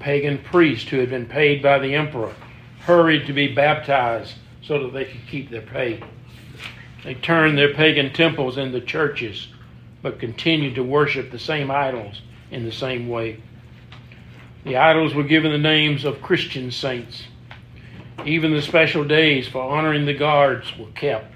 Pagan 0.00 0.38
priests 0.38 0.88
who 0.88 0.98
had 0.98 1.10
been 1.10 1.26
paid 1.26 1.62
by 1.62 1.78
the 1.78 1.94
emperor 1.94 2.34
hurried 2.80 3.26
to 3.26 3.32
be 3.32 3.54
baptized 3.54 4.34
so 4.62 4.82
that 4.82 4.92
they 4.92 5.04
could 5.04 5.26
keep 5.28 5.50
their 5.50 5.62
pay. 5.62 6.02
They 7.04 7.14
turned 7.14 7.58
their 7.58 7.74
pagan 7.74 8.12
temples 8.12 8.56
into 8.56 8.80
churches, 8.80 9.48
but 10.02 10.18
continued 10.18 10.74
to 10.76 10.82
worship 10.82 11.30
the 11.30 11.38
same 11.38 11.70
idols 11.70 12.22
in 12.50 12.64
the 12.64 12.72
same 12.72 13.08
way. 13.08 13.40
The 14.64 14.78
idols 14.78 15.14
were 15.14 15.22
given 15.22 15.52
the 15.52 15.58
names 15.58 16.06
of 16.06 16.22
Christian 16.22 16.70
saints. 16.70 17.24
Even 18.24 18.52
the 18.52 18.62
special 18.62 19.04
days 19.04 19.46
for 19.46 19.62
honoring 19.62 20.06
the 20.06 20.14
guards 20.14 20.76
were 20.78 20.90
kept. 20.94 21.30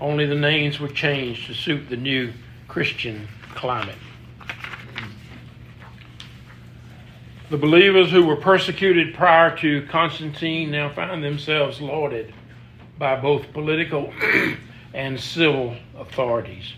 Only 0.00 0.24
the 0.24 0.34
names 0.34 0.80
were 0.80 0.88
changed 0.88 1.46
to 1.46 1.54
suit 1.54 1.90
the 1.90 1.96
new 1.96 2.32
Christian 2.66 3.28
climate. 3.54 3.96
The 7.50 7.58
believers 7.58 8.10
who 8.10 8.24
were 8.24 8.36
persecuted 8.36 9.14
prior 9.14 9.56
to 9.58 9.86
Constantine 9.86 10.70
now 10.70 10.88
find 10.88 11.22
themselves 11.22 11.80
lauded 11.80 12.32
by 12.98 13.16
both 13.16 13.52
political 13.52 14.12
and 14.96 15.20
civil 15.20 15.76
authorities. 15.98 16.72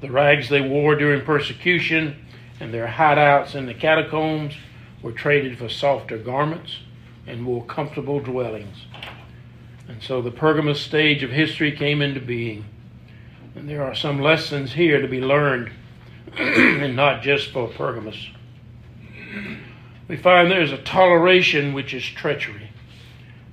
The 0.00 0.10
rags 0.10 0.48
they 0.48 0.60
wore 0.60 0.96
during 0.96 1.24
persecution 1.24 2.26
and 2.58 2.74
their 2.74 2.88
hideouts 2.88 3.54
in 3.54 3.66
the 3.66 3.74
catacombs 3.74 4.54
were 5.00 5.12
traded 5.12 5.56
for 5.56 5.68
softer 5.68 6.18
garments 6.18 6.78
and 7.24 7.40
more 7.40 7.64
comfortable 7.64 8.18
dwellings. 8.18 8.76
And 9.86 10.02
so 10.02 10.20
the 10.20 10.32
Pergamus 10.32 10.80
stage 10.80 11.22
of 11.22 11.30
history 11.30 11.70
came 11.70 12.02
into 12.02 12.20
being. 12.20 12.64
And 13.54 13.68
there 13.68 13.84
are 13.84 13.94
some 13.94 14.20
lessons 14.20 14.72
here 14.72 15.00
to 15.00 15.06
be 15.06 15.20
learned, 15.20 15.70
and 16.36 16.96
not 16.96 17.22
just 17.22 17.52
for 17.52 17.68
Pergamus. 17.68 18.28
We 20.08 20.16
find 20.16 20.50
there 20.50 20.62
is 20.62 20.72
a 20.72 20.78
toleration 20.78 21.74
which 21.74 21.94
is 21.94 22.04
treachery. 22.04 22.70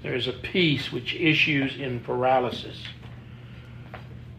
There 0.02 0.16
is 0.16 0.28
a 0.28 0.34
peace 0.34 0.92
which 0.92 1.14
issues 1.14 1.78
in 1.78 2.00
paralysis. 2.00 2.82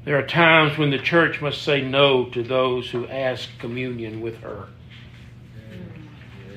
There 0.02 0.18
are 0.18 0.26
times 0.26 0.78
when 0.78 0.90
the 0.90 0.98
church 0.98 1.42
must 1.42 1.62
say 1.62 1.82
no 1.82 2.24
to 2.30 2.42
those 2.42 2.90
who 2.90 3.06
ask 3.08 3.50
communion 3.58 4.22
with 4.22 4.38
her. 4.38 4.68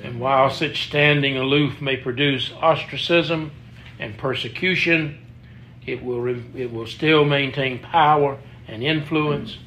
And 0.02 0.20
while 0.20 0.50
such 0.50 0.88
standing 0.88 1.38
aloof 1.38 1.82
may 1.82 1.98
produce 1.98 2.54
ostracism 2.62 3.52
and 4.00 4.18
persecution, 4.18 5.26
it 5.86 6.02
will, 6.02 6.26
it 6.56 6.72
will 6.72 6.88
still 6.88 7.26
maintain 7.26 7.80
power 7.80 8.38
and 8.68 8.82
influence. 8.82 9.58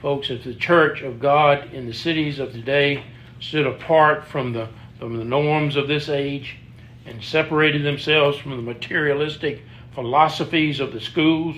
Folks, 0.00 0.30
if 0.30 0.44
the 0.44 0.54
church 0.54 1.02
of 1.02 1.20
God 1.20 1.74
in 1.74 1.86
the 1.86 1.92
cities 1.92 2.38
of 2.38 2.52
today 2.52 3.04
stood 3.38 3.66
apart 3.66 4.26
from 4.26 4.54
the, 4.54 4.68
from 4.98 5.18
the 5.18 5.24
norms 5.24 5.76
of 5.76 5.88
this 5.88 6.08
age 6.08 6.56
and 7.04 7.22
separated 7.22 7.82
themselves 7.84 8.38
from 8.38 8.52
the 8.52 8.62
materialistic 8.62 9.60
philosophies 9.94 10.80
of 10.80 10.92
the 10.94 11.00
schools 11.00 11.56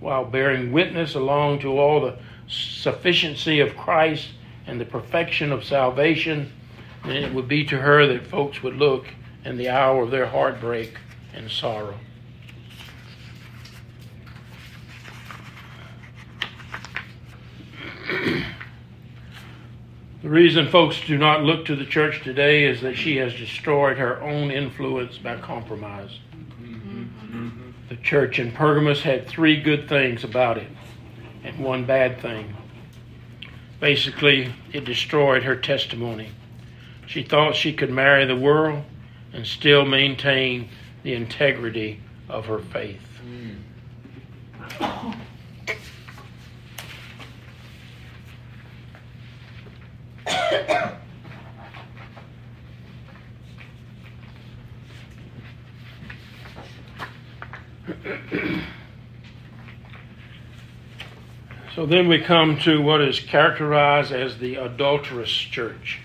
while 0.00 0.24
bearing 0.24 0.72
witness 0.72 1.14
along 1.14 1.60
to 1.60 1.78
all 1.78 2.00
the 2.00 2.16
sufficiency 2.48 3.60
of 3.60 3.76
Christ 3.76 4.28
and 4.66 4.80
the 4.80 4.84
perfection 4.84 5.52
of 5.52 5.64
salvation, 5.64 6.52
then 7.04 7.22
it 7.22 7.32
would 7.32 7.48
be 7.48 7.64
to 7.66 7.78
her 7.78 8.06
that 8.06 8.26
folks 8.26 8.62
would 8.62 8.76
look 8.76 9.06
in 9.44 9.56
the 9.56 9.68
hour 9.68 10.02
of 10.02 10.10
their 10.10 10.26
heartbreak 10.26 10.98
and 11.34 11.50
sorrow. 11.50 11.98
The 20.22 20.32
reason 20.32 20.66
folks 20.66 21.00
do 21.06 21.16
not 21.16 21.44
look 21.44 21.66
to 21.66 21.76
the 21.76 21.84
church 21.84 22.24
today 22.24 22.64
is 22.64 22.80
that 22.80 22.96
she 22.96 23.16
has 23.18 23.32
destroyed 23.32 23.96
her 23.98 24.20
own 24.20 24.50
influence 24.50 25.18
by 25.18 25.36
compromise. 25.36 26.18
Church 28.06 28.38
in 28.38 28.52
Pergamos 28.52 29.02
had 29.02 29.26
three 29.26 29.60
good 29.60 29.88
things 29.88 30.22
about 30.22 30.58
it 30.58 30.68
and 31.42 31.58
one 31.58 31.84
bad 31.84 32.20
thing. 32.20 32.54
Basically, 33.80 34.52
it 34.72 34.84
destroyed 34.84 35.42
her 35.42 35.56
testimony. 35.56 36.30
She 37.08 37.24
thought 37.24 37.56
she 37.56 37.72
could 37.72 37.90
marry 37.90 38.24
the 38.24 38.36
world 38.36 38.84
and 39.32 39.44
still 39.44 39.84
maintain 39.84 40.68
the 41.02 41.14
integrity 41.14 42.00
of 42.28 42.46
her 42.46 42.60
faith. 42.60 43.02
Mm. 44.80 45.16
Then 61.86 62.08
we 62.08 62.18
come 62.20 62.58
to 62.60 62.82
what 62.82 63.00
is 63.00 63.20
characterized 63.20 64.10
as 64.10 64.38
the 64.38 64.56
adulterous 64.56 65.30
church. 65.30 66.00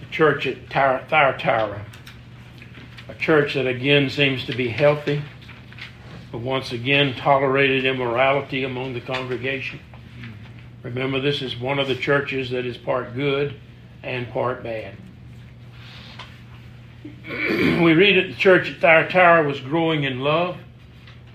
The 0.00 0.06
church 0.10 0.44
at 0.48 0.68
Thyatira, 0.68 1.86
a 3.08 3.14
church 3.14 3.54
that 3.54 3.68
again 3.68 4.10
seems 4.10 4.44
to 4.46 4.56
be 4.56 4.70
healthy, 4.70 5.22
but 6.32 6.38
once 6.38 6.72
again 6.72 7.14
tolerated 7.14 7.84
immorality 7.84 8.64
among 8.64 8.94
the 8.94 9.00
congregation. 9.00 9.78
Remember, 10.82 11.20
this 11.20 11.42
is 11.42 11.56
one 11.56 11.78
of 11.78 11.86
the 11.86 11.94
churches 11.94 12.50
that 12.50 12.66
is 12.66 12.76
part 12.76 13.14
good 13.14 13.54
and 14.02 14.28
part 14.30 14.64
bad. 14.64 14.96
we 17.28 17.92
read 17.92 18.16
that 18.16 18.32
the 18.32 18.36
church 18.36 18.68
at 18.68 18.80
Thyatira 18.80 19.46
was 19.46 19.60
growing 19.60 20.02
in 20.02 20.18
love 20.18 20.56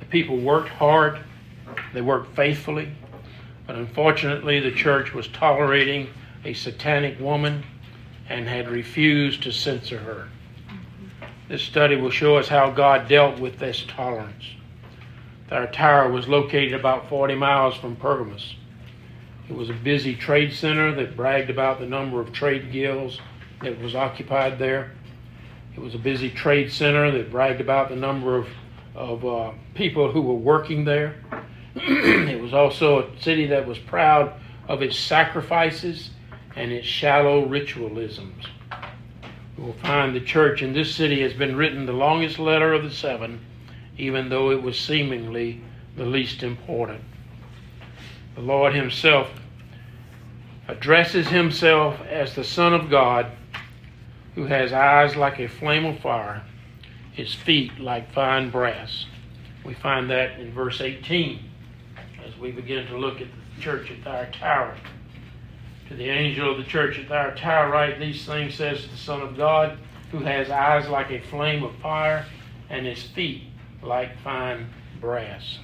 people 0.10 0.38
worked 0.38 0.70
hard, 0.70 1.20
they 1.94 2.02
worked 2.02 2.36
faithfully, 2.36 2.92
but 3.66 3.76
unfortunately, 3.76 4.60
the 4.60 4.72
church 4.72 5.14
was 5.14 5.28
tolerating 5.28 6.10
a 6.46 6.54
satanic 6.54 7.20
woman 7.20 7.64
and 8.30 8.48
had 8.48 8.70
refused 8.70 9.44
to 9.44 9.52
censor 9.52 10.00
her. 10.00 10.28
This 11.48 11.62
study 11.62 11.96
will 11.96 12.10
show 12.10 12.38
us 12.38 12.48
how 12.48 12.72
God 12.72 13.08
dealt 13.08 13.40
with 13.40 13.58
this 13.60 13.86
tolerance. 13.88 14.44
Thyatira 15.50 16.10
was 16.10 16.28
located 16.28 16.74
about 16.74 17.08
40 17.08 17.36
miles 17.36 17.76
from 17.76 17.96
Pergamos. 17.96 18.56
It 19.50 19.56
was 19.56 19.70
a 19.70 19.74
busy 19.74 20.14
trade 20.14 20.54
center 20.54 20.94
that 20.96 21.16
bragged 21.16 21.50
about 21.50 21.80
the 21.80 21.86
number 21.86 22.20
of 22.20 22.34
trade 22.34 22.72
guilds 22.72 23.20
that 23.62 23.80
was 23.82 23.96
occupied 23.96 24.60
there. 24.60 24.92
It 25.74 25.80
was 25.80 25.96
a 25.96 26.00
busy 26.00 26.30
trade 26.30 26.72
center 26.72 27.12
that 27.12 27.32
bragged 27.32 27.62
about 27.62 27.88
the 27.88 27.96
number 27.96 28.36
of 28.36 28.50
of 28.98 29.24
uh, 29.24 29.51
people 29.75 30.12
who 30.12 30.22
were 30.22 30.34
working 30.34 30.84
there. 30.84 31.16
it 31.75 32.42
was 32.42 32.54
also 32.54 33.04
a 33.04 33.22
city 33.22 33.46
that 33.46 33.66
was 33.66 33.77
proud 33.77 34.34
of 34.68 34.82
its 34.82 34.98
sacrifices 34.98 36.10
and 36.56 36.72
its 36.72 36.88
shallow 36.88 37.46
ritualisms. 37.46 38.46
We 39.56 39.66
will 39.66 39.74
find 39.74 40.16
the 40.16 40.22
church 40.22 40.63
in 40.63 40.74
this 40.74 40.94
city 40.94 41.22
has 41.22 41.34
been 41.34 41.56
written 41.56 41.86
the 41.86 41.94
longest 41.94 42.39
letter 42.39 42.74
of 42.74 42.84
the 42.84 42.92
seven, 42.92 43.39
even 43.98 44.30
though 44.30 44.51
it 44.51 44.62
was 44.62 44.77
seemingly 44.77 45.62
the 45.96 46.06
least 46.06 46.42
important. 46.42 47.01
The 48.36 48.42
Lord 48.42 48.74
Himself 48.74 49.30
addresses 50.68 51.27
Himself 51.27 52.01
as 52.10 52.34
the 52.36 52.44
Son 52.44 52.74
of 52.74 52.89
God, 52.89 53.27
who 54.34 54.46
has 54.46 54.74
eyes 54.74 55.16
like 55.16 55.39
a 55.39 55.48
flame 55.48 55.86
of 55.86 56.00
fire 56.00 56.44
his 57.18 57.34
feet 57.34 57.80
like 57.80 58.14
fine 58.14 58.52
brass. 58.52 59.06
We 59.65 59.74
find 59.74 60.10
that 60.12 60.39
in 60.39 60.54
verse 60.54 60.80
18 60.80 61.39
as 62.24 62.38
we 62.38 62.52
begin 62.52 62.86
to 62.88 62.98
look 62.98 63.20
at 63.20 63.28
the 63.56 63.62
church 63.62 63.89
at 63.89 64.04
Thyatira. 64.04 64.78
To 65.89 65.96
the 65.96 66.10
angel 66.10 66.52
of 66.52 66.58
the 66.58 66.63
church 66.63 67.00
at 67.00 67.08
Thyatira, 67.08 67.72
write 67.72 68.00
these 68.00 68.24
things, 68.24 68.54
says 68.54 68.88
the 68.88 68.98
Son 68.98 69.22
of 69.22 69.36
God, 69.36 69.80
who 70.12 70.20
has 70.20 70.52
eyes 70.52 70.88
like 70.89 71.10
a 71.10 71.20
flame 71.20 71.63
of 71.63 71.76
fire 71.78 72.24
and 72.70 72.86
his 72.86 73.02
feet 73.02 73.46
like 73.82 74.15
fine 74.20 74.68
brass. 75.02 75.58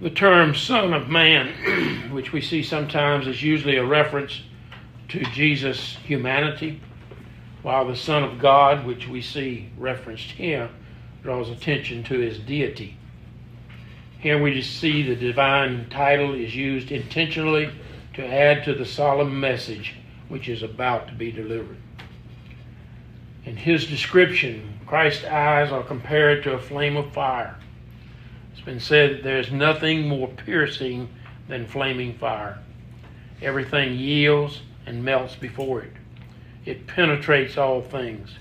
The 0.00 0.10
term 0.10 0.54
Son 0.54 0.94
of 0.94 1.08
Man, 1.08 2.10
which 2.10 2.32
we 2.32 2.40
see 2.40 2.62
sometimes, 2.62 3.26
is 3.26 3.42
usually 3.42 3.76
a 3.76 3.84
reference 3.84 4.40
to 5.08 5.22
Jesus' 5.24 5.96
humanity 6.04 6.80
while 7.66 7.84
the 7.84 7.96
Son 7.96 8.22
of 8.22 8.38
God, 8.38 8.86
which 8.86 9.08
we 9.08 9.20
see 9.20 9.68
referenced 9.76 10.30
here, 10.30 10.70
draws 11.24 11.50
attention 11.50 12.04
to 12.04 12.16
his 12.16 12.38
deity. 12.38 12.96
Here 14.20 14.40
we 14.40 14.62
see 14.62 15.02
the 15.02 15.16
divine 15.16 15.88
title 15.90 16.32
is 16.32 16.54
used 16.54 16.92
intentionally 16.92 17.68
to 18.14 18.24
add 18.24 18.62
to 18.66 18.74
the 18.74 18.84
solemn 18.84 19.40
message 19.40 19.96
which 20.28 20.48
is 20.48 20.62
about 20.62 21.08
to 21.08 21.14
be 21.14 21.32
delivered. 21.32 21.78
In 23.44 23.56
his 23.56 23.84
description, 23.84 24.78
Christ's 24.86 25.24
eyes 25.24 25.72
are 25.72 25.82
compared 25.82 26.44
to 26.44 26.52
a 26.52 26.60
flame 26.60 26.96
of 26.96 27.12
fire. 27.12 27.56
It's 28.52 28.64
been 28.64 28.78
said 28.78 29.10
that 29.10 29.22
there 29.24 29.40
is 29.40 29.50
nothing 29.50 30.06
more 30.06 30.28
piercing 30.28 31.08
than 31.48 31.66
flaming 31.66 32.16
fire. 32.16 32.60
Everything 33.42 33.98
yields 33.98 34.60
and 34.86 35.04
melts 35.04 35.34
before 35.34 35.82
it. 35.82 35.92
It 36.66 36.88
penetrates 36.88 37.56
all 37.56 37.80
things. 37.80 38.38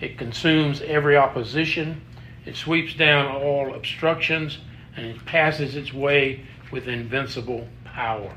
It 0.00 0.16
consumes 0.16 0.80
every 0.82 1.16
opposition. 1.16 2.00
It 2.46 2.56
sweeps 2.56 2.94
down 2.94 3.26
all 3.26 3.74
obstructions 3.74 4.58
and 4.96 5.06
it 5.06 5.26
passes 5.26 5.74
its 5.74 5.92
way 5.92 6.46
with 6.70 6.86
invincible 6.86 7.66
power. 7.84 8.32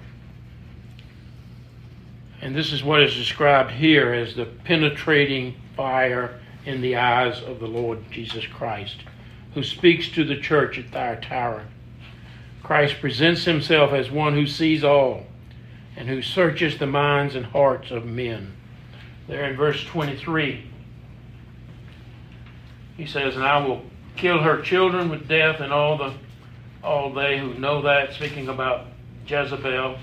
And 2.41 2.55
this 2.55 2.73
is 2.73 2.83
what 2.83 3.03
is 3.03 3.15
described 3.15 3.71
here 3.71 4.11
as 4.11 4.35
the 4.35 4.45
penetrating 4.45 5.55
fire 5.75 6.39
in 6.65 6.81
the 6.81 6.95
eyes 6.95 7.41
of 7.43 7.59
the 7.59 7.67
Lord 7.67 7.99
Jesus 8.11 8.45
Christ, 8.47 8.97
who 9.53 9.63
speaks 9.63 10.09
to 10.09 10.23
the 10.23 10.39
church 10.39 10.79
at 10.79 10.89
Thyatira. 10.89 11.65
Christ 12.63 12.99
presents 12.99 13.45
himself 13.45 13.93
as 13.93 14.11
one 14.11 14.33
who 14.33 14.47
sees 14.47 14.83
all 14.83 15.23
and 15.95 16.09
who 16.09 16.21
searches 16.21 16.77
the 16.77 16.87
minds 16.87 17.35
and 17.35 17.45
hearts 17.45 17.91
of 17.91 18.05
men 18.05 18.56
there 19.27 19.49
in 19.49 19.55
verse 19.55 19.83
23. 19.85 20.63
He 22.95 23.05
says, 23.05 23.35
And 23.35 23.43
I 23.43 23.65
will 23.65 23.83
kill 24.15 24.39
her 24.39 24.61
children 24.61 25.09
with 25.09 25.27
death, 25.27 25.59
and 25.59 25.71
all 25.71 25.97
the 25.97 26.13
all 26.83 27.13
they 27.13 27.37
who 27.37 27.53
know 27.55 27.81
that, 27.81 28.13
speaking 28.13 28.47
about 28.47 28.85
Jezebel. 29.27 29.97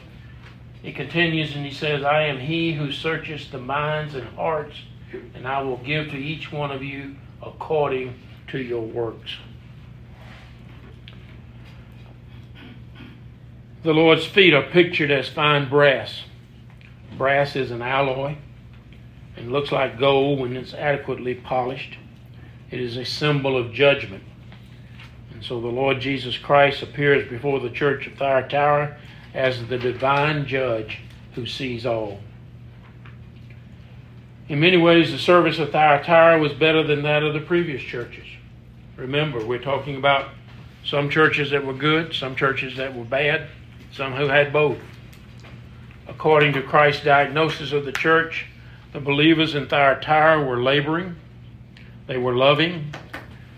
He 0.82 0.92
continues 0.92 1.56
and 1.56 1.64
he 1.64 1.72
says, 1.72 2.02
I 2.02 2.24
am 2.24 2.38
he 2.38 2.74
who 2.74 2.92
searches 2.92 3.50
the 3.50 3.58
minds 3.58 4.14
and 4.14 4.28
hearts, 4.36 4.76
and 5.34 5.48
I 5.48 5.62
will 5.62 5.78
give 5.78 6.10
to 6.10 6.16
each 6.16 6.52
one 6.52 6.70
of 6.70 6.82
you 6.82 7.16
according 7.42 8.20
to 8.48 8.58
your 8.58 8.82
works. 8.82 9.36
The 13.82 13.94
Lord's 13.94 14.26
feet 14.26 14.52
are 14.52 14.62
pictured 14.62 15.10
as 15.10 15.28
fine 15.28 15.68
brass. 15.68 16.22
Brass 17.16 17.56
is 17.56 17.70
an 17.70 17.80
alloy 17.80 18.36
and 19.36 19.52
looks 19.52 19.72
like 19.72 19.98
gold 19.98 20.40
when 20.40 20.56
it's 20.56 20.74
adequately 20.74 21.34
polished. 21.34 21.98
It 22.70 22.80
is 22.80 22.96
a 22.96 23.04
symbol 23.04 23.56
of 23.56 23.72
judgment. 23.72 24.22
And 25.32 25.44
so 25.44 25.60
the 25.60 25.68
Lord 25.68 26.00
Jesus 26.00 26.38
Christ 26.38 26.82
appears 26.82 27.28
before 27.28 27.60
the 27.60 27.70
church 27.70 28.06
of 28.06 28.14
Thyatira 28.14 28.96
as 29.34 29.66
the 29.66 29.78
divine 29.78 30.46
judge 30.46 30.98
who 31.34 31.46
sees 31.46 31.84
all. 31.84 32.20
In 34.48 34.60
many 34.60 34.76
ways, 34.76 35.10
the 35.10 35.18
service 35.18 35.58
of 35.58 35.72
Thyatira 35.72 36.38
was 36.38 36.52
better 36.52 36.82
than 36.82 37.02
that 37.02 37.22
of 37.22 37.32
the 37.32 37.40
previous 37.40 37.82
churches. 37.82 38.26
Remember, 38.96 39.44
we're 39.44 39.58
talking 39.58 39.96
about 39.96 40.28
some 40.84 41.08
churches 41.08 41.50
that 41.50 41.64
were 41.64 41.72
good, 41.72 42.14
some 42.14 42.36
churches 42.36 42.76
that 42.76 42.94
were 42.94 43.04
bad, 43.04 43.48
some 43.92 44.12
who 44.12 44.28
had 44.28 44.52
both. 44.52 44.78
According 46.06 46.52
to 46.52 46.62
Christ's 46.62 47.04
diagnosis 47.04 47.72
of 47.72 47.86
the 47.86 47.92
church, 47.92 48.46
the 48.94 49.00
believers 49.00 49.56
in 49.56 49.66
Thyatira 49.66 50.44
were 50.44 50.62
laboring, 50.62 51.16
they 52.06 52.16
were 52.16 52.36
loving, 52.36 52.94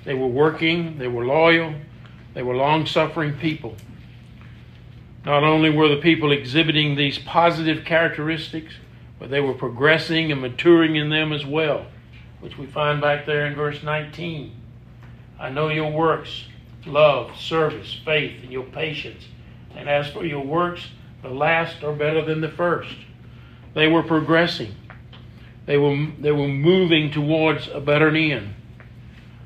they 0.05 0.15
were 0.15 0.27
working, 0.27 0.97
they 0.97 1.09
were 1.09 1.27
loyal, 1.27 1.75
they 2.33 2.43
were 2.43 2.57
long 2.57 2.87
suffering 2.87 3.35
people. 3.35 3.77
Not 5.27 5.45
only 5.45 5.69
were 5.69 5.91
the 5.91 6.01
people 6.01 6.33
exhibiting 6.33 6.97
these 6.97 7.19
positive 7.19 7.85
characteristics, 7.85 8.73
but 9.19 9.29
they 9.29 9.41
were 9.41 9.53
progressing 9.53 10.33
and 10.33 10.41
maturing 10.41 10.97
in 10.97 11.11
them 11.11 11.35
as 11.35 11.45
well, 11.45 11.85
which 12.41 12.57
we 12.57 12.65
find 12.65 13.03
back 13.03 13.27
there 13.27 13.45
in 13.45 13.55
verse 13.55 13.83
19. 13.83 14.55
I 15.39 15.51
know 15.51 15.69
your 15.69 15.93
works, 15.93 16.47
love, 16.87 17.39
service, 17.39 18.01
faith, 18.07 18.43
and 18.43 18.51
your 18.51 18.65
patience. 18.65 19.25
And 19.77 19.87
as 19.87 20.09
for 20.09 20.25
your 20.25 20.45
works, 20.45 20.87
the 21.21 21.29
last 21.29 21.85
are 21.85 21.93
better 21.93 22.25
than 22.25 22.41
the 22.41 22.49
first. 22.49 22.97
They 23.75 23.87
were 23.87 24.03
progressing. 24.03 24.75
They 25.67 25.77
were, 25.77 26.07
they 26.19 26.33
were 26.33 26.49
moving 26.49 27.11
towards 27.11 27.69
a 27.69 27.81
better 27.81 28.15
end. 28.15 28.55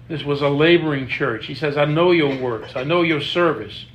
This 0.09 0.23
was 0.23 0.43
a 0.43 0.49
laboring 0.49 1.09
church. 1.09 1.47
He 1.47 1.55
says, 1.55 1.77
I 1.77 1.87
know 1.87 2.11
your 2.11 2.37
works, 2.41 2.77
I 2.77 2.85
know 2.85 3.03
your 3.03 3.21
service. 3.21 3.87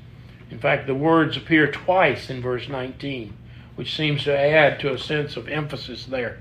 In 0.49 0.59
fact, 0.59 0.87
the 0.87 0.95
words 0.95 1.37
appear 1.37 1.71
twice 1.71 2.29
in 2.29 2.41
verse 2.41 2.67
19, 2.67 3.35
which 3.75 3.95
seems 3.95 4.23
to 4.23 4.37
add 4.37 4.79
to 4.79 4.93
a 4.93 4.97
sense 4.97 5.37
of 5.37 5.47
emphasis 5.47 6.05
there. 6.05 6.39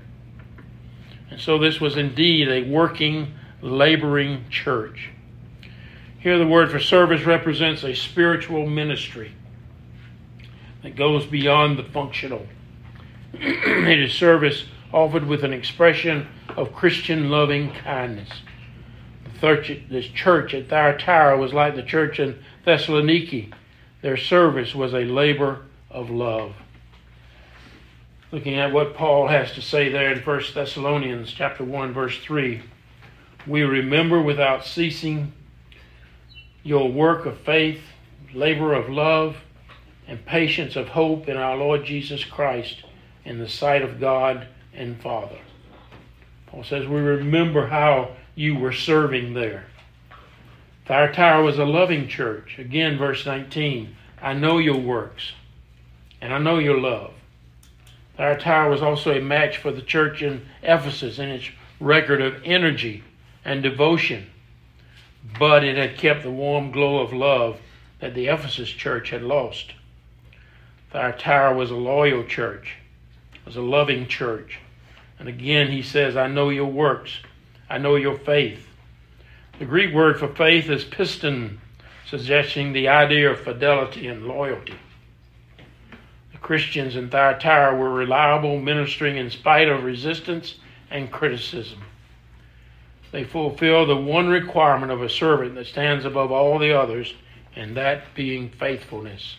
And 1.29 1.39
so 1.39 1.57
this 1.57 1.81
was 1.81 1.97
indeed 1.97 2.47
a 2.47 2.69
working, 2.69 3.33
laboring 3.61 4.45
church. 4.49 5.09
Here, 6.19 6.37
the 6.37 6.47
word 6.47 6.71
for 6.71 6.79
service 6.79 7.23
represents 7.23 7.83
a 7.83 7.93
spiritual 7.93 8.67
ministry 8.67 9.33
that 10.81 10.95
goes 10.95 11.25
beyond 11.25 11.77
the 11.77 11.83
functional. 11.83 12.47
it 13.33 13.99
is 13.99 14.13
service 14.13 14.65
offered 14.93 15.25
with 15.25 15.43
an 15.43 15.53
expression 15.53 16.27
of 16.55 16.73
Christian 16.73 17.29
loving 17.29 17.73
kindness. 17.73 18.29
The 19.41 20.09
church 20.13 20.53
at 20.53 20.69
Thyatira 20.69 21.37
was 21.37 21.53
like 21.53 21.75
the 21.75 21.83
church 21.83 22.19
in 22.19 22.39
Thessaloniki. 22.65 23.53
Their 24.01 24.17
service 24.17 24.73
was 24.73 24.93
a 24.93 25.03
labor 25.03 25.61
of 25.91 26.09
love. 26.09 26.55
Looking 28.31 28.55
at 28.55 28.73
what 28.73 28.95
Paul 28.95 29.27
has 29.27 29.51
to 29.53 29.61
say 29.61 29.89
there 29.89 30.11
in 30.11 30.19
1 30.19 30.41
Thessalonians 30.53 31.31
chapter 31.31 31.63
1 31.63 31.93
verse 31.93 32.17
3, 32.19 32.61
we 33.45 33.61
remember 33.61 34.21
without 34.21 34.65
ceasing 34.65 35.31
your 36.63 36.91
work 36.91 37.25
of 37.25 37.37
faith, 37.39 37.81
labor 38.33 38.73
of 38.73 38.89
love, 38.89 39.37
and 40.07 40.25
patience 40.25 40.75
of 40.75 40.89
hope 40.89 41.29
in 41.29 41.37
our 41.37 41.55
Lord 41.55 41.85
Jesus 41.85 42.23
Christ 42.23 42.83
in 43.23 43.37
the 43.37 43.47
sight 43.47 43.83
of 43.83 43.99
God 43.99 44.47
and 44.75 44.99
Father. 45.01 45.37
Paul 46.47 46.63
says, 46.63 46.87
We 46.87 46.99
remember 46.99 47.67
how 47.67 48.15
you 48.35 48.55
were 48.55 48.73
serving 48.73 49.33
there. 49.33 49.65
Thyatira 50.85 51.43
was 51.43 51.57
a 51.57 51.65
loving 51.65 52.07
church. 52.07 52.57
Again, 52.59 52.97
verse 52.97 53.25
19 53.25 53.95
I 54.21 54.33
know 54.33 54.57
your 54.57 54.77
works, 54.77 55.33
and 56.21 56.33
I 56.33 56.37
know 56.37 56.57
your 56.59 56.79
love. 56.79 57.13
Thyatira 58.17 58.69
was 58.69 58.81
also 58.81 59.11
a 59.11 59.21
match 59.21 59.57
for 59.57 59.71
the 59.71 59.81
church 59.81 60.21
in 60.21 60.45
Ephesus 60.63 61.19
in 61.19 61.29
its 61.29 61.49
record 61.79 62.21
of 62.21 62.41
energy 62.45 63.03
and 63.43 63.61
devotion, 63.61 64.27
but 65.37 65.63
it 65.63 65.75
had 65.75 65.97
kept 65.97 66.23
the 66.23 66.31
warm 66.31 66.71
glow 66.71 66.99
of 66.99 67.11
love 67.13 67.59
that 67.99 68.13
the 68.13 68.27
Ephesus 68.27 68.69
church 68.69 69.09
had 69.09 69.21
lost. 69.21 69.73
Thyatira 70.91 71.53
was 71.53 71.71
a 71.71 71.75
loyal 71.75 72.23
church, 72.23 72.77
was 73.45 73.57
a 73.57 73.61
loving 73.61 74.07
church, 74.07 74.59
and 75.19 75.29
again, 75.29 75.71
he 75.71 75.81
says, 75.81 76.17
I 76.17 76.27
know 76.27 76.49
your 76.49 76.65
works. 76.65 77.11
I 77.69 77.77
know 77.77 77.95
your 77.95 78.17
faith. 78.17 78.67
The 79.59 79.65
Greek 79.65 79.93
word 79.93 80.19
for 80.19 80.27
faith 80.27 80.69
is 80.69 80.83
piston, 80.83 81.61
suggesting 82.07 82.73
the 82.73 82.89
idea 82.89 83.31
of 83.31 83.39
fidelity 83.39 84.07
and 84.07 84.27
loyalty. 84.27 84.75
The 86.31 86.37
Christians 86.39 86.95
in 86.95 87.09
Thyatira 87.09 87.75
were 87.75 87.93
reliable, 87.93 88.59
ministering 88.59 89.17
in 89.17 89.29
spite 89.29 89.69
of 89.69 89.83
resistance 89.83 90.55
and 90.91 91.11
criticism. 91.11 91.81
They 93.11 93.23
fulfill 93.23 93.85
the 93.85 93.95
one 93.95 94.27
requirement 94.27 94.91
of 94.91 95.01
a 95.01 95.09
servant 95.09 95.55
that 95.55 95.67
stands 95.67 96.03
above 96.03 96.31
all 96.31 96.59
the 96.59 96.77
others, 96.77 97.13
and 97.55 97.77
that 97.77 98.13
being 98.13 98.49
faithfulness. 98.49 99.37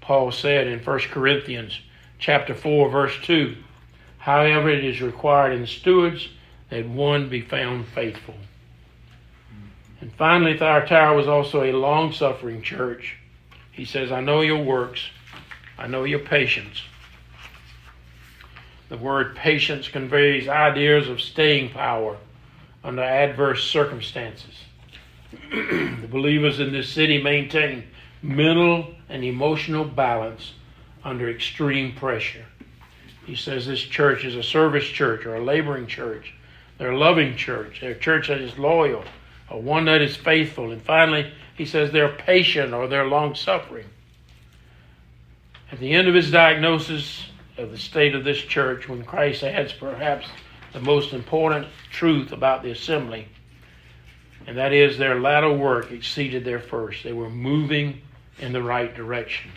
Paul 0.00 0.32
said 0.32 0.66
in 0.66 0.80
1 0.80 0.98
Corinthians 1.10 1.80
chapter 2.18 2.54
4 2.54 2.88
verse 2.88 3.16
2, 3.22 3.54
However, 4.24 4.70
it 4.70 4.82
is 4.82 5.02
required 5.02 5.52
in 5.52 5.66
stewards 5.66 6.30
that 6.70 6.88
one 6.88 7.28
be 7.28 7.42
found 7.42 7.86
faithful. 7.88 8.36
And 10.00 10.10
finally, 10.14 10.56
Thyatira 10.56 11.14
was 11.14 11.28
also 11.28 11.62
a 11.62 11.72
long 11.72 12.10
suffering 12.10 12.62
church. 12.62 13.18
He 13.70 13.84
says, 13.84 14.10
I 14.10 14.22
know 14.22 14.40
your 14.40 14.64
works, 14.64 15.02
I 15.76 15.88
know 15.88 16.04
your 16.04 16.20
patience. 16.20 16.80
The 18.88 18.96
word 18.96 19.36
patience 19.36 19.88
conveys 19.88 20.48
ideas 20.48 21.06
of 21.10 21.20
staying 21.20 21.72
power 21.72 22.16
under 22.82 23.02
adverse 23.02 23.62
circumstances. 23.64 24.54
the 25.50 26.08
believers 26.10 26.60
in 26.60 26.72
this 26.72 26.88
city 26.88 27.22
maintain 27.22 27.84
mental 28.22 28.86
and 29.10 29.22
emotional 29.22 29.84
balance 29.84 30.54
under 31.04 31.28
extreme 31.28 31.94
pressure. 31.94 32.46
He 33.26 33.36
says 33.36 33.66
this 33.66 33.80
church 33.80 34.24
is 34.24 34.36
a 34.36 34.42
service 34.42 34.86
church 34.86 35.24
or 35.24 35.36
a 35.36 35.44
laboring 35.44 35.86
church. 35.86 36.34
They're 36.78 36.92
a 36.92 36.98
loving 36.98 37.36
church. 37.36 37.80
They're 37.80 37.92
a 37.92 37.98
church 37.98 38.28
that 38.28 38.40
is 38.40 38.58
loyal, 38.58 39.04
a 39.48 39.58
one 39.58 39.86
that 39.86 40.02
is 40.02 40.16
faithful. 40.16 40.72
And 40.72 40.82
finally, 40.82 41.32
he 41.56 41.64
says 41.64 41.90
they're 41.90 42.08
patient 42.12 42.74
or 42.74 42.88
they're 42.88 43.06
long 43.06 43.34
suffering. 43.34 43.86
At 45.72 45.78
the 45.78 45.92
end 45.92 46.08
of 46.08 46.14
his 46.14 46.30
diagnosis 46.30 47.26
of 47.56 47.70
the 47.70 47.78
state 47.78 48.14
of 48.14 48.24
this 48.24 48.38
church, 48.38 48.88
when 48.88 49.04
Christ 49.04 49.42
adds 49.42 49.72
perhaps 49.72 50.26
the 50.72 50.80
most 50.80 51.12
important 51.12 51.68
truth 51.90 52.32
about 52.32 52.62
the 52.62 52.72
assembly, 52.72 53.28
and 54.46 54.58
that 54.58 54.72
is 54.72 54.98
their 54.98 55.20
latter 55.20 55.52
work 55.52 55.90
exceeded 55.90 56.44
their 56.44 56.58
first. 56.58 57.02
They 57.02 57.12
were 57.12 57.30
moving 57.30 58.02
in 58.38 58.52
the 58.52 58.62
right 58.62 58.94
direction. 58.94 59.50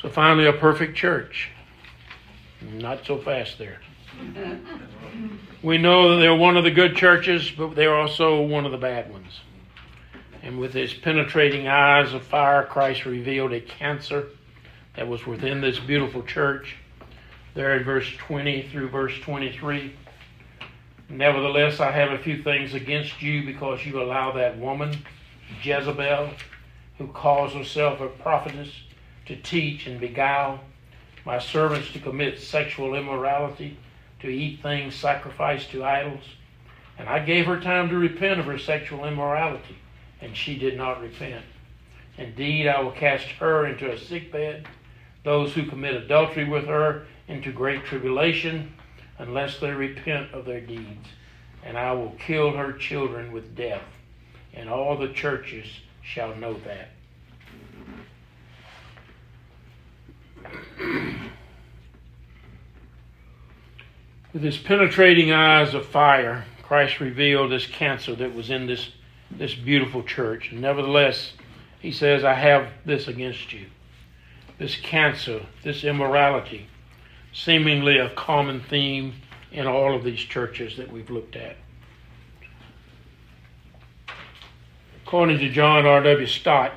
So 0.00 0.08
finally, 0.08 0.46
a 0.46 0.52
perfect 0.52 0.96
church. 0.96 1.50
Not 2.62 3.04
so 3.04 3.18
fast 3.18 3.58
there. 3.58 3.80
We 5.62 5.78
know 5.78 6.10
that 6.10 6.20
they're 6.20 6.34
one 6.34 6.56
of 6.56 6.64
the 6.64 6.70
good 6.70 6.96
churches, 6.96 7.50
but 7.50 7.74
they're 7.74 7.96
also 7.96 8.42
one 8.42 8.64
of 8.64 8.72
the 8.72 8.78
bad 8.78 9.10
ones. 9.12 9.40
And 10.42 10.58
with 10.60 10.72
his 10.72 10.94
penetrating 10.94 11.66
eyes 11.66 12.12
of 12.14 12.22
fire, 12.22 12.64
Christ 12.64 13.06
revealed 13.06 13.52
a 13.52 13.60
cancer 13.60 14.28
that 14.94 15.08
was 15.08 15.26
within 15.26 15.60
this 15.60 15.78
beautiful 15.78 16.22
church. 16.22 16.76
There 17.54 17.76
in 17.76 17.84
verse 17.84 18.08
20 18.18 18.68
through 18.70 18.88
verse 18.88 19.18
23. 19.20 19.94
Nevertheless, 21.08 21.80
I 21.80 21.90
have 21.90 22.12
a 22.12 22.18
few 22.18 22.42
things 22.42 22.74
against 22.74 23.20
you 23.20 23.44
because 23.44 23.84
you 23.84 24.00
allow 24.00 24.32
that 24.32 24.58
woman, 24.58 24.96
Jezebel, 25.62 26.30
who 26.98 27.08
calls 27.08 27.52
herself 27.52 28.00
a 28.00 28.08
prophetess, 28.08 28.70
to 29.28 29.36
teach 29.36 29.86
and 29.86 30.00
beguile 30.00 30.58
my 31.24 31.38
servants 31.38 31.92
to 31.92 32.00
commit 32.00 32.40
sexual 32.40 32.94
immorality, 32.94 33.76
to 34.20 34.28
eat 34.28 34.62
things 34.62 34.94
sacrificed 34.94 35.70
to 35.70 35.84
idols. 35.84 36.24
And 36.98 37.08
I 37.08 37.18
gave 37.20 37.46
her 37.46 37.60
time 37.60 37.90
to 37.90 37.96
repent 37.96 38.40
of 38.40 38.46
her 38.46 38.58
sexual 38.58 39.04
immorality, 39.04 39.76
and 40.22 40.34
she 40.34 40.58
did 40.58 40.76
not 40.76 41.02
repent. 41.02 41.44
Indeed, 42.16 42.66
I 42.66 42.80
will 42.80 42.90
cast 42.90 43.26
her 43.26 43.66
into 43.66 43.92
a 43.92 43.98
sick 43.98 44.32
bed, 44.32 44.66
those 45.24 45.52
who 45.52 45.66
commit 45.66 45.94
adultery 45.94 46.48
with 46.48 46.66
her 46.66 47.06
into 47.28 47.52
great 47.52 47.84
tribulation, 47.84 48.72
unless 49.18 49.58
they 49.58 49.70
repent 49.70 50.32
of 50.32 50.46
their 50.46 50.60
deeds. 50.60 51.06
And 51.62 51.76
I 51.76 51.92
will 51.92 52.16
kill 52.18 52.52
her 52.52 52.72
children 52.72 53.30
with 53.30 53.54
death, 53.54 53.84
and 54.54 54.70
all 54.70 54.96
the 54.96 55.12
churches 55.12 55.66
shall 56.02 56.34
know 56.34 56.54
that. 56.64 56.88
With 64.32 64.42
his 64.42 64.58
penetrating 64.58 65.32
eyes 65.32 65.74
of 65.74 65.86
fire, 65.86 66.44
Christ 66.62 67.00
revealed 67.00 67.50
this 67.50 67.66
cancer 67.66 68.14
that 68.16 68.34
was 68.34 68.50
in 68.50 68.66
this, 68.66 68.90
this 69.30 69.54
beautiful 69.54 70.02
church. 70.02 70.52
Nevertheless, 70.52 71.32
he 71.80 71.90
says, 71.90 72.24
I 72.24 72.34
have 72.34 72.68
this 72.84 73.08
against 73.08 73.52
you. 73.52 73.66
This 74.58 74.76
cancer, 74.76 75.46
this 75.62 75.82
immorality, 75.82 76.66
seemingly 77.32 77.98
a 77.98 78.10
common 78.10 78.60
theme 78.60 79.14
in 79.50 79.66
all 79.66 79.94
of 79.94 80.04
these 80.04 80.20
churches 80.20 80.76
that 80.76 80.92
we've 80.92 81.10
looked 81.10 81.36
at. 81.36 81.56
According 85.04 85.38
to 85.38 85.48
John 85.48 85.86
R.W. 85.86 86.26
Stott, 86.26 86.74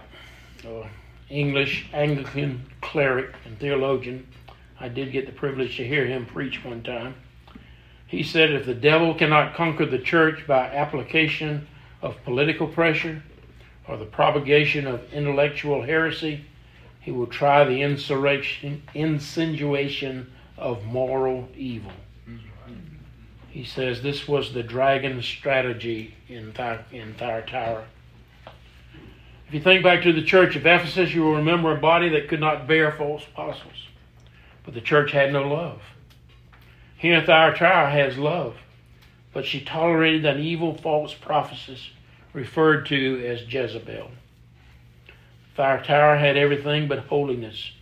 uh, 0.66 0.88
English 1.32 1.88
Anglican 1.94 2.62
cleric 2.82 3.34
and 3.46 3.58
theologian. 3.60 4.28
I 4.80 4.90
did 4.90 5.12
get 5.12 5.26
the 5.26 5.32
privilege 5.32 5.78
to 5.78 5.88
hear 5.88 6.06
him 6.06 6.26
preach 6.26 6.64
one 6.64 6.84
time. 6.84 7.16
He 8.08 8.24
said, 8.24 8.52
If 8.52 8.66
the 8.66 8.74
devil 8.74 9.14
cannot 9.14 9.56
conquer 9.56 9.86
the 9.86 10.00
church 10.00 10.46
by 10.46 10.68
application 10.68 11.68
of 12.02 12.22
political 12.24 12.68
pressure 12.68 13.24
or 13.88 13.98
the 13.98 14.06
propagation 14.06 14.86
of 14.88 15.14
intellectual 15.14 15.84
heresy, 15.84 16.46
he 17.00 17.12
will 17.12 17.28
try 17.28 17.64
the 17.64 17.82
insurrection, 17.82 18.84
insinuation 18.94 20.32
of 20.58 20.84
moral 20.86 21.48
evil. 21.56 21.94
He 23.50 23.64
says 23.66 24.02
this 24.02 24.28
was 24.28 24.54
the 24.54 24.64
dragon's 24.64 25.26
strategy 25.26 26.16
in, 26.30 26.54
in 26.92 27.14
Thyatira. 27.16 27.86
If 29.52 29.56
you 29.56 29.62
think 29.64 29.84
back 29.84 30.04
to 30.04 30.14
the 30.14 30.22
church 30.22 30.56
of 30.56 30.66
Ephesus, 30.66 31.14
you 31.14 31.24
will 31.24 31.36
remember 31.36 31.74
a 31.74 31.78
body 31.78 32.08
that 32.08 32.30
could 32.30 32.40
not 32.40 32.70
bear 32.70 32.90
false 32.94 33.26
apostles. 33.34 33.90
But 34.64 34.74
the 34.74 34.80
church 34.80 35.12
had 35.12 35.34
no 35.34 35.46
love. 35.46 35.82
Here 36.96 37.22
Thyatira 37.22 37.92
has 37.92 38.18
love, 38.18 38.56
but 39.34 39.46
she 39.46 39.60
tolerated 39.60 40.24
an 40.24 40.40
evil 40.40 40.78
false 40.78 41.14
prophetess 41.14 41.90
referred 42.32 42.86
to 42.86 43.26
as 43.28 43.42
Jezebel. 43.42 44.12
Thyatira 45.58 46.18
had 46.18 46.38
everything 46.38 46.88
but 46.88 47.00
holiness. 47.00 47.74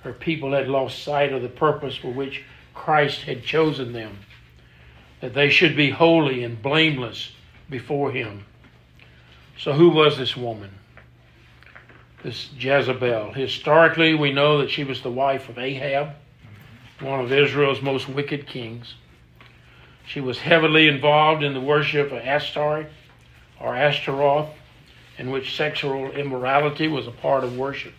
Her 0.00 0.12
people 0.12 0.52
had 0.52 0.68
lost 0.68 1.02
sight 1.02 1.32
of 1.32 1.40
the 1.40 1.48
purpose 1.48 1.96
for 1.96 2.12
which 2.12 2.44
Christ 2.74 3.22
had 3.22 3.44
chosen 3.44 3.94
them, 3.94 4.18
that 5.22 5.32
they 5.32 5.48
should 5.48 5.74
be 5.74 5.88
holy 5.88 6.44
and 6.44 6.60
blameless 6.60 7.32
before 7.70 8.12
Him. 8.12 8.44
So, 9.56 9.72
who 9.72 9.88
was 9.88 10.18
this 10.18 10.36
woman? 10.36 10.77
This 12.22 12.50
Jezebel. 12.58 13.32
Historically, 13.32 14.12
we 14.12 14.32
know 14.32 14.58
that 14.58 14.70
she 14.70 14.82
was 14.82 15.02
the 15.02 15.10
wife 15.10 15.48
of 15.48 15.56
Ahab, 15.56 16.16
one 17.00 17.20
of 17.20 17.32
Israel's 17.32 17.80
most 17.80 18.08
wicked 18.08 18.48
kings. 18.48 18.94
She 20.04 20.20
was 20.20 20.40
heavily 20.40 20.88
involved 20.88 21.44
in 21.44 21.54
the 21.54 21.60
worship 21.60 22.10
of 22.10 22.18
Ashtaroth 22.18 22.88
or 23.60 23.76
Ashtaroth, 23.76 24.48
in 25.16 25.30
which 25.30 25.54
sexual 25.54 26.10
immorality 26.10 26.88
was 26.88 27.06
a 27.06 27.12
part 27.12 27.44
of 27.44 27.56
worship. 27.56 27.94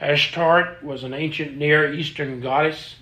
Ashtaroth 0.00 0.82
was 0.82 1.04
an 1.04 1.14
ancient 1.14 1.56
Near 1.56 1.94
Eastern 1.94 2.40
goddess. 2.40 2.96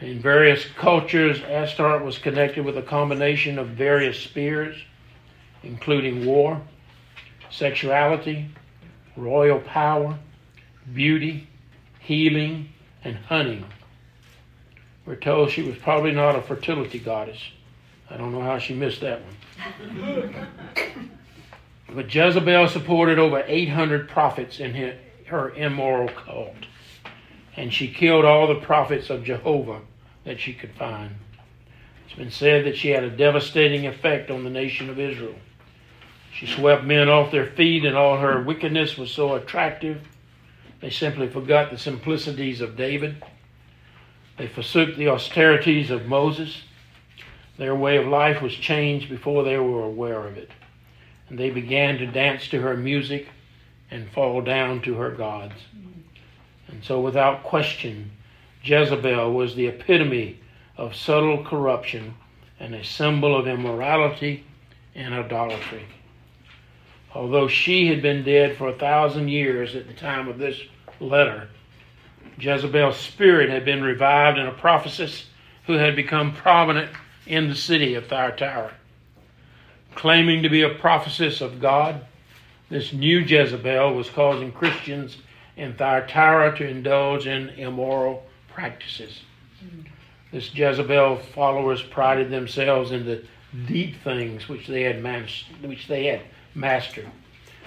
In 0.00 0.20
various 0.20 0.64
cultures, 0.76 1.42
Ashtaroth 1.42 2.02
was 2.02 2.18
connected 2.18 2.64
with 2.64 2.78
a 2.78 2.82
combination 2.82 3.58
of 3.58 3.68
various 3.68 4.20
spheres, 4.20 4.76
including 5.64 6.24
war, 6.24 6.60
sexuality, 7.50 8.48
royal 9.16 9.60
power, 9.60 10.18
beauty, 10.92 11.46
healing, 12.00 12.68
and 13.04 13.16
hunting. 13.16 13.64
We're 15.04 15.16
told 15.16 15.50
she 15.50 15.62
was 15.62 15.76
probably 15.78 16.12
not 16.12 16.36
a 16.36 16.42
fertility 16.42 16.98
goddess. 16.98 17.40
I 18.08 18.16
don't 18.16 18.32
know 18.32 18.42
how 18.42 18.58
she 18.58 18.74
missed 18.74 19.00
that 19.00 19.20
one. 19.22 20.34
but 21.94 22.14
Jezebel 22.14 22.68
supported 22.68 23.18
over 23.18 23.42
800 23.46 24.08
prophets 24.08 24.60
in 24.60 24.96
her 25.26 25.50
immoral 25.54 26.08
cult, 26.08 26.54
and 27.56 27.72
she 27.72 27.88
killed 27.88 28.24
all 28.24 28.46
the 28.46 28.60
prophets 28.60 29.10
of 29.10 29.24
Jehovah 29.24 29.80
that 30.24 30.38
she 30.38 30.52
could 30.52 30.72
find. 30.72 31.16
It's 32.06 32.14
been 32.18 32.30
said 32.30 32.66
that 32.66 32.76
she 32.76 32.90
had 32.90 33.04
a 33.04 33.10
devastating 33.10 33.86
effect 33.86 34.30
on 34.30 34.44
the 34.44 34.50
nation 34.50 34.90
of 34.90 35.00
Israel. 35.00 35.34
She 36.32 36.46
swept 36.46 36.84
men 36.84 37.08
off 37.08 37.30
their 37.30 37.46
feet, 37.46 37.84
and 37.84 37.96
all 37.96 38.16
her 38.16 38.42
wickedness 38.42 38.96
was 38.96 39.10
so 39.10 39.34
attractive, 39.34 40.00
they 40.80 40.90
simply 40.90 41.28
forgot 41.28 41.70
the 41.70 41.78
simplicities 41.78 42.60
of 42.60 42.76
David. 42.76 43.22
They 44.38 44.48
forsook 44.48 44.96
the 44.96 45.08
austerities 45.08 45.90
of 45.90 46.06
Moses. 46.06 46.62
Their 47.58 47.76
way 47.76 47.98
of 47.98 48.06
life 48.06 48.42
was 48.42 48.54
changed 48.54 49.08
before 49.08 49.44
they 49.44 49.58
were 49.58 49.84
aware 49.84 50.26
of 50.26 50.36
it. 50.36 50.50
And 51.28 51.38
they 51.38 51.50
began 51.50 51.98
to 51.98 52.06
dance 52.06 52.48
to 52.48 52.60
her 52.62 52.76
music 52.76 53.28
and 53.90 54.10
fall 54.10 54.40
down 54.40 54.80
to 54.82 54.94
her 54.94 55.10
gods. 55.10 55.54
And 56.66 56.82
so, 56.82 56.98
without 56.98 57.44
question, 57.44 58.10
Jezebel 58.64 59.32
was 59.32 59.54
the 59.54 59.66
epitome 59.66 60.40
of 60.76 60.96
subtle 60.96 61.44
corruption 61.44 62.14
and 62.58 62.74
a 62.74 62.82
symbol 62.82 63.36
of 63.36 63.46
immorality 63.46 64.44
and 64.94 65.14
idolatry 65.14 65.84
although 67.14 67.48
she 67.48 67.88
had 67.88 68.02
been 68.02 68.24
dead 68.24 68.56
for 68.56 68.68
a 68.68 68.78
thousand 68.78 69.28
years 69.28 69.74
at 69.74 69.86
the 69.86 69.94
time 69.94 70.28
of 70.28 70.38
this 70.38 70.60
letter, 71.00 71.48
Jezebel's 72.38 72.96
spirit 72.96 73.50
had 73.50 73.64
been 73.64 73.82
revived 73.82 74.38
in 74.38 74.46
a 74.46 74.52
prophetess 74.52 75.26
who 75.66 75.74
had 75.74 75.94
become 75.94 76.34
prominent 76.34 76.90
in 77.26 77.48
the 77.48 77.54
city 77.54 77.94
of 77.94 78.06
Thyatira. 78.06 78.72
Claiming 79.94 80.42
to 80.42 80.48
be 80.48 80.62
a 80.62 80.74
prophetess 80.74 81.40
of 81.40 81.60
God, 81.60 82.04
this 82.70 82.92
new 82.92 83.18
Jezebel 83.18 83.94
was 83.94 84.08
causing 84.08 84.50
Christians 84.50 85.18
in 85.56 85.74
Thyatira 85.74 86.56
to 86.56 86.66
indulge 86.66 87.26
in 87.26 87.50
immoral 87.50 88.24
practices. 88.48 89.20
This 90.32 90.54
Jezebel 90.54 91.16
followers 91.16 91.82
prided 91.82 92.30
themselves 92.30 92.90
in 92.90 93.04
the 93.04 93.22
deep 93.66 94.02
things 94.02 94.48
which 94.48 94.66
they 94.66 94.82
had 94.82 95.02
managed, 95.02 95.44
which 95.62 95.86
they 95.86 96.06
had 96.06 96.22
master. 96.54 97.06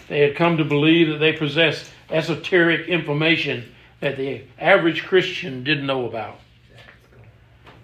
They 0.07 0.19
had 0.19 0.35
come 0.35 0.57
to 0.57 0.65
believe 0.65 1.09
that 1.09 1.17
they 1.17 1.33
possessed 1.33 1.91
esoteric 2.09 2.87
information 2.87 3.73
that 3.99 4.17
the 4.17 4.43
average 4.59 5.03
Christian 5.05 5.63
didn't 5.63 5.85
know 5.85 6.05
about. 6.05 6.39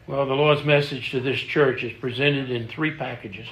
Well, 0.08 0.26
the 0.26 0.34
Lord's 0.34 0.64
message 0.64 1.12
to 1.12 1.20
this 1.20 1.40
church 1.40 1.84
is 1.84 1.94
presented 1.94 2.52
in 2.52 2.68
three 2.68 2.92
packages. 2.92 3.48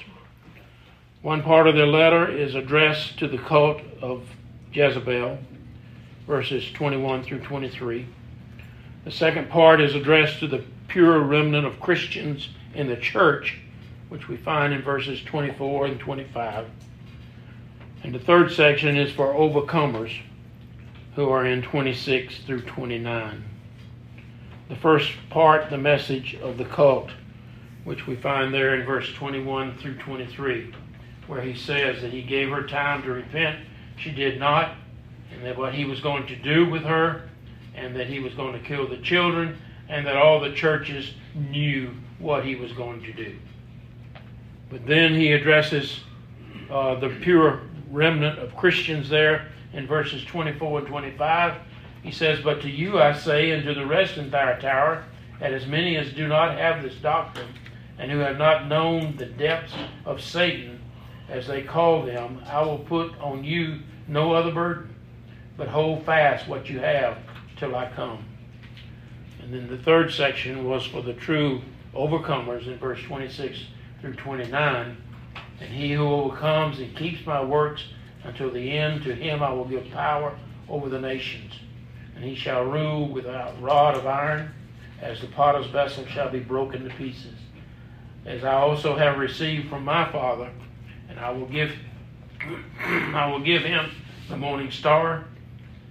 One 1.21 1.41
part 1.41 1.67
of 1.67 1.75
their 1.75 1.87
letter 1.87 2.29
is 2.29 2.55
addressed 2.55 3.19
to 3.19 3.27
the 3.27 3.37
cult 3.37 3.81
of 4.01 4.27
Jezebel, 4.71 5.37
verses 6.27 6.71
21 6.71 7.23
through 7.23 7.39
23. 7.39 8.05
The 9.05 9.11
second 9.11 9.49
part 9.49 9.81
is 9.81 9.95
addressed 9.95 10.39
to 10.39 10.47
the 10.47 10.63
pure 10.87 11.19
remnant 11.19 11.65
of 11.65 11.79
Christians 11.79 12.49
in 12.73 12.87
the 12.87 12.97
church, 12.97 13.57
which 14.09 14.27
we 14.27 14.37
find 14.37 14.73
in 14.73 14.81
verses 14.81 15.21
24 15.23 15.87
and 15.87 15.99
25. 15.99 16.67
And 18.03 18.15
the 18.15 18.19
third 18.19 18.51
section 18.51 18.95
is 18.95 19.11
for 19.11 19.33
overcomers 19.33 20.17
who 21.15 21.29
are 21.29 21.45
in 21.45 21.61
26 21.61 22.39
through 22.45 22.61
29. 22.61 23.43
The 24.69 24.75
first 24.75 25.11
part, 25.29 25.69
the 25.69 25.77
message 25.77 26.35
of 26.35 26.57
the 26.57 26.65
cult, 26.65 27.09
which 27.83 28.07
we 28.07 28.15
find 28.15 28.53
there 28.53 28.75
in 28.75 28.85
verse 28.85 29.11
21 29.13 29.77
through 29.79 29.97
23, 29.97 30.73
where 31.27 31.41
he 31.41 31.53
says 31.53 32.01
that 32.01 32.13
he 32.13 32.21
gave 32.21 32.49
her 32.49 32.65
time 32.65 33.03
to 33.03 33.11
repent. 33.11 33.59
She 33.97 34.11
did 34.11 34.39
not, 34.39 34.75
and 35.33 35.43
that 35.45 35.57
what 35.57 35.73
he 35.73 35.83
was 35.85 35.99
going 35.99 36.25
to 36.27 36.35
do 36.35 36.69
with 36.69 36.83
her, 36.83 37.27
and 37.75 37.95
that 37.95 38.07
he 38.07 38.19
was 38.19 38.33
going 38.35 38.53
to 38.53 38.65
kill 38.65 38.87
the 38.87 38.97
children, 38.97 39.57
and 39.89 40.05
that 40.05 40.15
all 40.15 40.39
the 40.39 40.53
churches 40.53 41.13
knew 41.35 41.91
what 42.19 42.45
he 42.45 42.55
was 42.55 42.71
going 42.73 43.01
to 43.03 43.11
do. 43.11 43.35
But 44.69 44.85
then 44.85 45.15
he 45.15 45.31
addresses 45.31 46.01
uh, 46.69 46.95
the 46.95 47.09
pure 47.21 47.61
remnant 47.91 48.39
of 48.39 48.55
Christians 48.55 49.09
there 49.09 49.47
in 49.73 49.87
verses 49.87 50.23
24 50.25 50.79
and 50.79 50.87
25. 50.87 51.55
He 52.03 52.11
says, 52.11 52.39
But 52.41 52.61
to 52.61 52.69
you 52.69 52.99
I 52.99 53.13
say, 53.13 53.51
and 53.51 53.63
to 53.65 53.73
the 53.73 53.85
rest 53.85 54.17
in 54.17 54.31
Thyatira, 54.31 55.03
that 55.39 55.53
as 55.53 55.65
many 55.67 55.97
as 55.97 56.11
do 56.13 56.27
not 56.27 56.57
have 56.57 56.83
this 56.83 56.95
doctrine, 56.95 57.53
and 57.97 58.11
who 58.11 58.19
have 58.19 58.37
not 58.37 58.67
known 58.67 59.15
the 59.17 59.25
depths 59.25 59.73
of 60.05 60.21
Satan, 60.21 60.79
as 61.27 61.47
they 61.47 61.61
call 61.61 62.03
them, 62.03 62.41
I 62.47 62.61
will 62.61 62.79
put 62.79 63.17
on 63.19 63.43
you 63.43 63.79
no 64.07 64.33
other 64.33 64.51
burden, 64.51 64.95
but 65.57 65.67
hold 65.67 66.05
fast 66.05 66.47
what 66.47 66.69
you 66.69 66.79
have 66.79 67.17
till 67.57 67.75
I 67.75 67.91
come. 67.91 68.23
And 69.41 69.53
then 69.53 69.67
the 69.67 69.83
third 69.83 70.11
section 70.11 70.65
was 70.65 70.85
for 70.85 71.01
the 71.01 71.13
true 71.13 71.61
overcomers 71.93 72.67
in 72.67 72.77
verse 72.77 73.01
26 73.03 73.59
through 74.01 74.13
29 74.13 74.97
and 75.59 75.69
he 75.69 75.93
who 75.93 76.07
overcomes 76.07 76.79
and 76.79 76.95
keeps 76.95 77.25
my 77.25 77.43
works 77.43 77.83
until 78.23 78.51
the 78.51 78.77
end, 78.77 79.03
to 79.03 79.13
him 79.13 79.43
I 79.43 79.51
will 79.51 79.65
give 79.65 79.89
power 79.91 80.37
over 80.67 80.89
the 80.89 80.99
nations. 80.99 81.53
And 82.15 82.23
he 82.23 82.35
shall 82.35 82.63
rule 82.63 83.07
with 83.07 83.25
a 83.25 83.53
rod 83.59 83.95
of 83.95 84.05
iron, 84.05 84.51
as 85.01 85.21
the 85.21 85.27
potter's 85.27 85.67
vessel 85.67 86.05
shall 86.05 86.29
be 86.29 86.39
broken 86.39 86.83
to 86.83 86.95
pieces. 86.95 87.35
As 88.25 88.43
I 88.43 88.53
also 88.53 88.95
have 88.95 89.17
received 89.17 89.69
from 89.69 89.85
my 89.85 90.11
Father, 90.11 90.51
and 91.09 91.19
I 91.19 91.31
will 91.31 91.47
give 91.47 91.71
I 92.79 93.29
will 93.31 93.39
give 93.39 93.63
him 93.63 93.91
the 94.29 94.37
morning 94.37 94.71
star. 94.71 95.25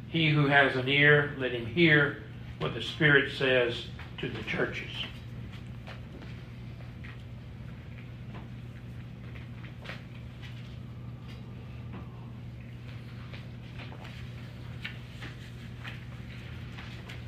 He 0.09 0.31
who 0.31 0.47
has 0.47 0.77
an 0.77 0.89
ear, 0.89 1.35
let 1.39 1.53
him 1.53 1.67
hear 1.67 2.23
what 2.59 2.75
the 2.75 2.83
Spirit 2.83 3.33
says 3.37 3.87
to 4.19 4.29
the 4.29 4.43
churches. 4.45 4.91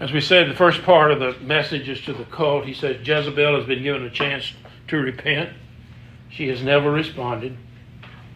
As 0.00 0.12
we 0.12 0.22
said, 0.22 0.48
the 0.48 0.54
first 0.54 0.82
part 0.82 1.10
of 1.10 1.20
the 1.20 1.38
message 1.44 1.90
is 1.90 2.00
to 2.02 2.14
the 2.14 2.24
cult. 2.24 2.64
He 2.64 2.72
says 2.72 3.06
Jezebel 3.06 3.54
has 3.54 3.66
been 3.66 3.82
given 3.82 4.02
a 4.02 4.10
chance 4.10 4.54
to 4.88 4.96
repent. 4.96 5.50
She 6.30 6.48
has 6.48 6.62
never 6.62 6.90
responded. 6.90 7.54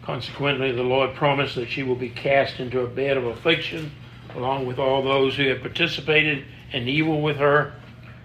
Consequently, 0.03 0.71
the 0.71 0.83
Lord 0.83 1.15
promised 1.15 1.55
that 1.55 1.69
she 1.69 1.81
will 1.81 1.95
be 1.95 2.09
cast 2.09 2.59
into 2.59 2.81
a 2.81 2.87
bed 2.87 3.17
of 3.17 3.25
affliction 3.25 3.91
along 4.35 4.67
with 4.67 4.77
all 4.77 5.01
those 5.01 5.35
who 5.35 5.47
have 5.47 5.61
participated 5.61 6.45
in 6.71 6.87
evil 6.87 7.21
with 7.21 7.37
her. 7.37 7.73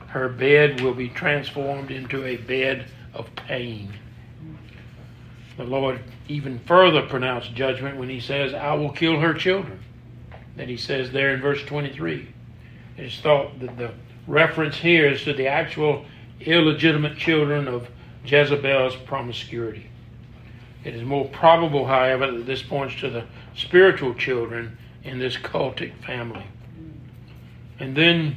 Her 0.08 0.28
bed 0.28 0.82
will 0.82 0.92
be 0.92 1.08
transformed 1.08 1.90
into 1.90 2.26
a 2.26 2.36
bed 2.36 2.84
of 3.14 3.34
pain. 3.36 3.94
The 5.56 5.64
Lord 5.64 6.00
even 6.28 6.58
further 6.66 7.02
pronounced 7.02 7.54
judgment 7.54 7.96
when 7.96 8.10
he 8.10 8.20
says, 8.20 8.52
I 8.52 8.74
will 8.74 8.90
kill 8.90 9.18
her 9.20 9.32
children. 9.32 9.80
That 10.56 10.68
he 10.68 10.76
says 10.76 11.10
there 11.10 11.32
in 11.32 11.40
verse 11.40 11.62
23. 11.62 12.34
It's 13.00 13.18
thought 13.18 13.58
that 13.60 13.78
the 13.78 13.92
reference 14.26 14.76
here 14.76 15.08
is 15.08 15.24
to 15.24 15.32
the 15.32 15.46
actual 15.46 16.04
illegitimate 16.40 17.16
children 17.16 17.66
of 17.66 17.88
Jezebel's 18.26 18.94
promiscuity. 18.94 19.86
It 20.84 20.94
is 20.94 21.02
more 21.02 21.26
probable, 21.28 21.86
however, 21.86 22.30
that 22.30 22.44
this 22.44 22.62
points 22.62 22.96
to 23.00 23.08
the 23.08 23.24
spiritual 23.56 24.14
children 24.14 24.76
in 25.02 25.18
this 25.18 25.36
cultic 25.36 25.94
family. 26.04 26.44
And 27.78 27.96
then 27.96 28.36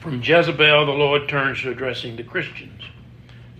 from 0.00 0.22
Jezebel, 0.22 0.86
the 0.86 0.92
Lord 0.92 1.28
turns 1.28 1.60
to 1.62 1.70
addressing 1.70 2.16
the 2.16 2.22
Christians. 2.22 2.82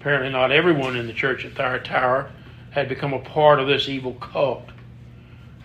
Apparently, 0.01 0.31
not 0.31 0.51
everyone 0.51 0.97
in 0.97 1.07
the 1.07 1.13
church 1.13 1.45
at 1.45 1.53
Thyatira 1.53 2.33
had 2.71 2.89
become 2.89 3.13
a 3.13 3.19
part 3.19 3.61
of 3.61 3.67
this 3.67 3.89
evil 3.89 4.15
cult. 4.15 4.71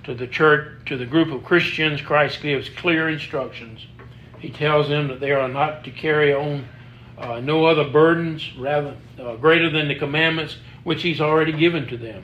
To 0.05 0.15
the 0.15 0.27
church, 0.27 0.85
to 0.87 0.97
the 0.97 1.05
group 1.05 1.31
of 1.31 1.43
Christians, 1.43 2.01
Christ 2.01 2.41
gives 2.41 2.69
clear 2.69 3.09
instructions. 3.09 3.85
He 4.39 4.49
tells 4.49 4.89
them 4.89 5.07
that 5.09 5.19
they 5.19 5.31
are 5.31 5.47
not 5.47 5.83
to 5.83 5.91
carry 5.91 6.33
on 6.33 6.67
uh, 7.17 7.39
no 7.39 7.65
other 7.65 7.87
burdens 7.87 8.51
rather 8.57 8.95
uh, 9.19 9.35
greater 9.35 9.69
than 9.69 9.87
the 9.87 9.95
commandments 9.95 10.57
which 10.83 11.03
He's 11.03 11.21
already 11.21 11.51
given 11.51 11.87
to 11.87 11.97
them. 11.97 12.23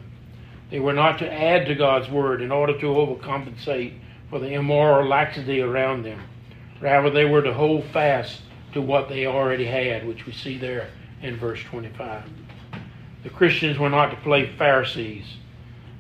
They 0.72 0.80
were 0.80 0.94
not 0.94 1.20
to 1.20 1.32
add 1.32 1.68
to 1.68 1.76
God's 1.76 2.10
word 2.10 2.42
in 2.42 2.52
order 2.52 2.78
to 2.80 2.86
overcompensate 2.88 4.00
for 4.30 4.40
the 4.40 4.54
immoral 4.54 5.08
laxity 5.08 5.62
around 5.62 6.04
them. 6.04 6.20
Rather, 6.82 7.10
they 7.10 7.26
were 7.26 7.42
to 7.42 7.54
hold 7.54 7.86
fast 7.86 8.42
to 8.74 8.82
what 8.82 9.08
they 9.08 9.26
already 9.26 9.66
had, 9.66 10.06
which 10.06 10.26
we 10.26 10.34
see 10.34 10.58
there 10.58 10.90
in 11.22 11.38
verse 11.38 11.62
25. 11.63 12.24
The 13.24 13.30
Christians 13.30 13.78
were 13.78 13.90
not 13.90 14.10
to 14.10 14.18
play 14.18 14.56
Pharisees. 14.58 15.26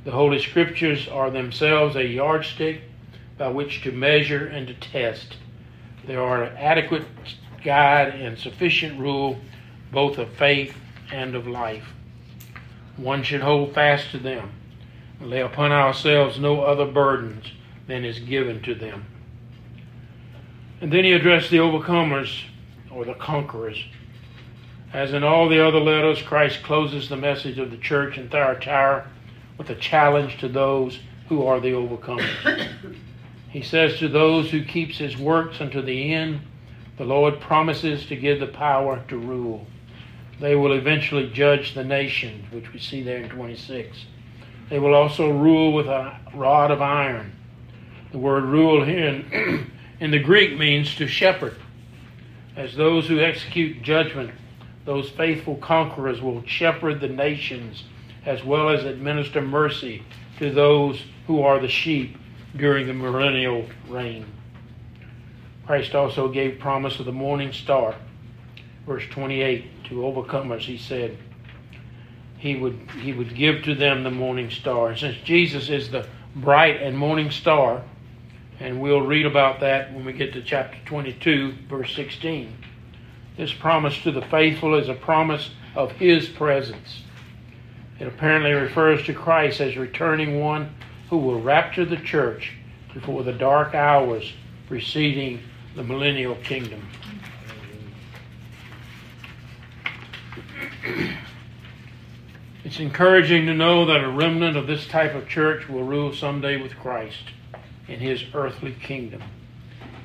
The 0.07 0.13
Holy 0.13 0.39
Scriptures 0.39 1.09
are 1.09 1.29
themselves 1.29 1.97
a 1.97 2.07
yardstick 2.07 2.79
by 3.37 3.49
which 3.49 3.81
to 3.81 3.91
measure 3.91 4.47
and 4.47 4.65
to 4.65 4.73
test. 4.73 5.35
They 6.05 6.15
are 6.15 6.43
an 6.43 6.55
adequate 6.55 7.03
guide 7.61 8.15
and 8.15 8.39
sufficient 8.39 8.97
rule 9.01 9.37
both 9.91 10.17
of 10.17 10.29
faith 10.29 10.77
and 11.11 11.35
of 11.35 11.45
life. 11.45 11.89
One 12.95 13.21
should 13.21 13.41
hold 13.41 13.73
fast 13.73 14.11
to 14.11 14.17
them 14.17 14.51
and 15.19 15.29
lay 15.29 15.41
upon 15.41 15.73
ourselves 15.73 16.39
no 16.39 16.61
other 16.61 16.85
burdens 16.85 17.51
than 17.87 18.05
is 18.05 18.19
given 18.19 18.61
to 18.61 18.75
them. 18.75 19.07
And 20.79 20.89
then 20.89 21.03
he 21.03 21.11
addressed 21.11 21.49
the 21.49 21.57
overcomers 21.57 22.43
or 22.89 23.03
the 23.03 23.13
conquerors. 23.13 23.83
As 24.93 25.11
in 25.11 25.25
all 25.25 25.49
the 25.49 25.59
other 25.59 25.81
letters, 25.81 26.21
Christ 26.21 26.63
closes 26.63 27.09
the 27.09 27.17
message 27.17 27.59
of 27.59 27.71
the 27.71 27.77
church 27.77 28.17
in 28.17 28.29
Thyatira 28.29 29.05
with 29.57 29.69
a 29.69 29.75
challenge 29.75 30.37
to 30.39 30.47
those 30.47 30.99
who 31.29 31.45
are 31.45 31.59
the 31.59 31.71
overcomers. 31.71 32.69
he 33.49 33.61
says 33.61 33.97
to 33.99 34.07
those 34.07 34.49
who 34.51 34.63
keeps 34.63 34.97
his 34.97 35.17
works 35.17 35.61
unto 35.61 35.81
the 35.81 36.13
end, 36.13 36.41
the 36.97 37.05
Lord 37.05 37.39
promises 37.39 38.05
to 38.07 38.15
give 38.15 38.39
the 38.39 38.47
power 38.47 39.03
to 39.07 39.17
rule. 39.17 39.67
They 40.39 40.55
will 40.55 40.73
eventually 40.73 41.29
judge 41.29 41.73
the 41.73 41.83
nations, 41.83 42.51
which 42.51 42.71
we 42.71 42.79
see 42.79 43.01
there 43.01 43.17
in 43.17 43.29
26. 43.29 44.05
They 44.69 44.79
will 44.79 44.93
also 44.93 45.29
rule 45.29 45.73
with 45.73 45.87
a 45.87 46.19
rod 46.33 46.71
of 46.71 46.81
iron. 46.81 47.33
The 48.11 48.17
word 48.17 48.43
rule 48.45 48.83
here 48.83 49.07
in, 49.07 49.71
in 49.99 50.11
the 50.11 50.19
Greek 50.19 50.57
means 50.57 50.95
to 50.95 51.07
shepherd. 51.07 51.55
As 52.55 52.75
those 52.75 53.07
who 53.07 53.19
execute 53.19 53.83
judgment, 53.83 54.31
those 54.85 55.09
faithful 55.09 55.57
conquerors 55.57 56.21
will 56.21 56.43
shepherd 56.45 57.01
the 57.01 57.09
nations 57.09 57.83
as 58.27 58.43
well 58.43 58.69
as 58.69 58.83
administer 58.83 59.41
mercy 59.41 60.03
to 60.37 60.51
those 60.51 61.01
who 61.27 61.41
are 61.41 61.59
the 61.59 61.67
sheep 61.69 62.17
during 62.57 62.85
the 62.85 62.93
millennial 62.93 63.65
reign. 63.87 64.25
Christ 65.65 65.95
also 65.95 66.27
gave 66.27 66.59
promise 66.59 66.99
of 66.99 67.05
the 67.05 67.11
morning 67.11 67.53
star. 67.53 67.95
Verse 68.85 69.03
28 69.11 69.85
to 69.85 69.95
overcomers, 69.95 70.61
he 70.61 70.77
said, 70.77 71.17
he 72.37 72.55
would 72.55 72.77
he 73.01 73.13
would 73.13 73.33
give 73.33 73.63
to 73.63 73.73
them 73.73 74.03
the 74.03 74.11
morning 74.11 74.51
star. 74.51 74.89
And 74.89 74.99
since 74.99 75.17
Jesus 75.23 75.69
is 75.69 75.89
the 75.89 76.07
bright 76.35 76.81
and 76.81 76.97
morning 76.97 77.31
star, 77.31 77.81
and 78.59 78.81
we'll 78.81 79.01
read 79.01 79.25
about 79.25 79.61
that 79.61 79.93
when 79.93 80.05
we 80.05 80.13
get 80.13 80.33
to 80.33 80.41
chapter 80.41 80.77
22, 80.85 81.53
verse 81.69 81.95
16. 81.95 82.55
This 83.37 83.53
promise 83.53 83.97
to 84.03 84.11
the 84.11 84.21
faithful 84.23 84.75
is 84.75 84.89
a 84.89 84.93
promise 84.93 85.51
of 85.75 85.91
his 85.93 86.27
presence. 86.27 87.03
It 87.99 88.07
apparently 88.07 88.51
refers 88.51 89.03
to 89.05 89.13
Christ 89.13 89.59
as 89.59 89.75
returning 89.75 90.39
one 90.39 90.75
who 91.09 91.17
will 91.17 91.41
rapture 91.41 91.85
the 91.85 91.97
church 91.97 92.53
before 92.93 93.23
the 93.23 93.33
dark 93.33 93.73
hours 93.73 94.33
preceding 94.67 95.41
the 95.75 95.83
millennial 95.83 96.35
kingdom. 96.35 96.87
It's 102.67 102.81
encouraging 102.81 103.45
to 103.45 103.53
know 103.53 103.85
that 103.85 104.03
a 104.03 104.09
remnant 104.09 104.57
of 104.57 104.67
this 104.67 104.85
type 104.87 105.15
of 105.15 105.29
church 105.29 105.69
will 105.69 105.85
rule 105.85 106.13
someday 106.13 106.57
with 106.57 106.75
Christ 106.75 107.23
in 107.87 108.01
his 108.01 108.25
earthly 108.33 108.73
kingdom. 108.73 109.23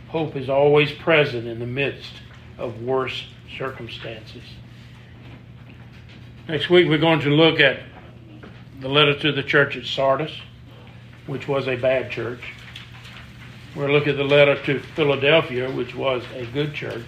Hope 0.07 0.37
is 0.37 0.48
always 0.48 0.92
present 0.92 1.48
in 1.48 1.59
the 1.59 1.66
midst 1.66 2.12
of 2.59 2.81
worse 2.83 3.24
circumstances. 3.59 4.44
Next 6.52 6.68
week, 6.68 6.86
we're 6.86 6.98
going 6.98 7.20
to 7.20 7.30
look 7.30 7.60
at 7.60 7.80
the 8.80 8.88
letter 8.90 9.18
to 9.20 9.32
the 9.32 9.42
church 9.42 9.74
at 9.74 9.86
Sardis, 9.86 10.32
which 11.26 11.48
was 11.48 11.66
a 11.66 11.76
bad 11.76 12.10
church. 12.10 12.42
We'll 13.74 13.88
look 13.88 14.06
at 14.06 14.18
the 14.18 14.24
letter 14.24 14.62
to 14.64 14.80
Philadelphia, 14.94 15.70
which 15.70 15.94
was 15.94 16.22
a 16.34 16.44
good 16.44 16.74
church. 16.74 17.06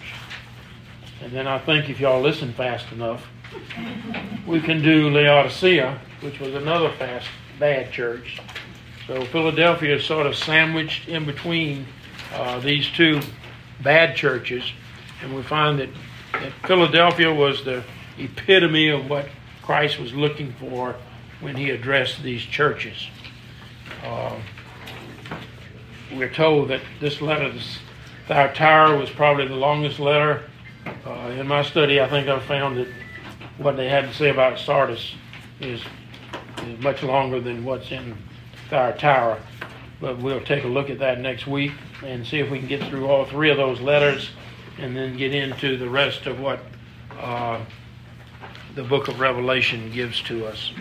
And 1.22 1.30
then 1.30 1.46
I 1.46 1.58
think 1.58 1.90
if 1.90 2.00
y'all 2.00 2.22
listen 2.22 2.54
fast 2.54 2.90
enough, 2.90 3.26
we 4.46 4.62
can 4.62 4.80
do 4.80 5.10
Laodicea, 5.10 6.00
which 6.22 6.40
was 6.40 6.54
another 6.54 6.90
fast, 6.92 7.28
bad 7.60 7.92
church. 7.92 8.40
So 9.06 9.26
Philadelphia 9.26 9.96
is 9.96 10.06
sort 10.06 10.26
of 10.26 10.36
sandwiched 10.36 11.06
in 11.06 11.26
between 11.26 11.84
uh, 12.32 12.60
these 12.60 12.88
two 12.92 13.20
bad 13.82 14.16
churches, 14.16 14.64
and 15.22 15.36
we 15.36 15.42
find 15.42 15.80
that, 15.80 15.90
that 16.32 16.52
Philadelphia 16.66 17.30
was 17.30 17.62
the 17.62 17.84
epitome 18.18 18.88
of 18.88 19.08
what 19.08 19.26
Christ 19.62 19.98
was 19.98 20.12
looking 20.12 20.52
for 20.54 20.96
when 21.40 21.56
he 21.56 21.70
addressed 21.70 22.22
these 22.22 22.42
churches. 22.42 23.08
Uh, 24.04 24.38
we're 26.14 26.32
told 26.32 26.68
that 26.68 26.82
this 27.00 27.20
letter 27.20 27.52
to 27.52 27.60
Thyatira 28.26 28.96
was 28.98 29.10
probably 29.10 29.46
the 29.48 29.54
longest 29.54 29.98
letter. 29.98 30.44
Uh, 31.06 31.34
in 31.38 31.46
my 31.46 31.62
study, 31.62 32.00
I 32.00 32.08
think 32.08 32.28
I 32.28 32.38
found 32.40 32.78
that 32.78 32.88
what 33.58 33.76
they 33.76 33.88
had 33.88 34.04
to 34.06 34.14
say 34.14 34.30
about 34.30 34.58
Sardis 34.58 35.14
is, 35.60 35.82
is 36.62 36.82
much 36.82 37.02
longer 37.02 37.40
than 37.40 37.64
what's 37.64 37.90
in 37.90 38.16
Thyatira. 38.70 39.40
But 40.00 40.18
we'll 40.18 40.40
take 40.40 40.64
a 40.64 40.68
look 40.68 40.90
at 40.90 40.98
that 40.98 41.20
next 41.20 41.46
week 41.46 41.72
and 42.04 42.26
see 42.26 42.38
if 42.38 42.50
we 42.50 42.58
can 42.58 42.68
get 42.68 42.82
through 42.88 43.06
all 43.08 43.24
three 43.24 43.50
of 43.50 43.56
those 43.56 43.80
letters 43.80 44.30
and 44.78 44.96
then 44.96 45.16
get 45.16 45.34
into 45.34 45.76
the 45.76 45.88
rest 45.88 46.26
of 46.26 46.40
what 46.40 46.60
uh, 47.18 47.60
the 48.74 48.82
book 48.82 49.06
of 49.06 49.20
Revelation 49.20 49.92
gives 49.92 50.20
to 50.22 50.46
us. 50.46 50.72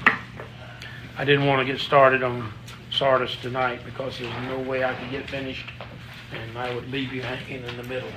I 1.15 1.25
didn't 1.25 1.45
want 1.45 1.65
to 1.65 1.71
get 1.71 1.79
started 1.79 2.23
on 2.23 2.51
Sardis 2.91 3.35
tonight 3.41 3.81
because 3.85 4.17
there's 4.17 4.33
no 4.47 4.59
way 4.59 4.83
I 4.83 4.95
could 4.95 5.11
get 5.11 5.29
finished 5.29 5.69
and 6.31 6.57
I 6.57 6.73
would 6.73 6.89
leave 6.89 7.13
you 7.13 7.21
hanging 7.21 7.63
in 7.63 7.77
the 7.77 7.83
middle. 7.83 8.09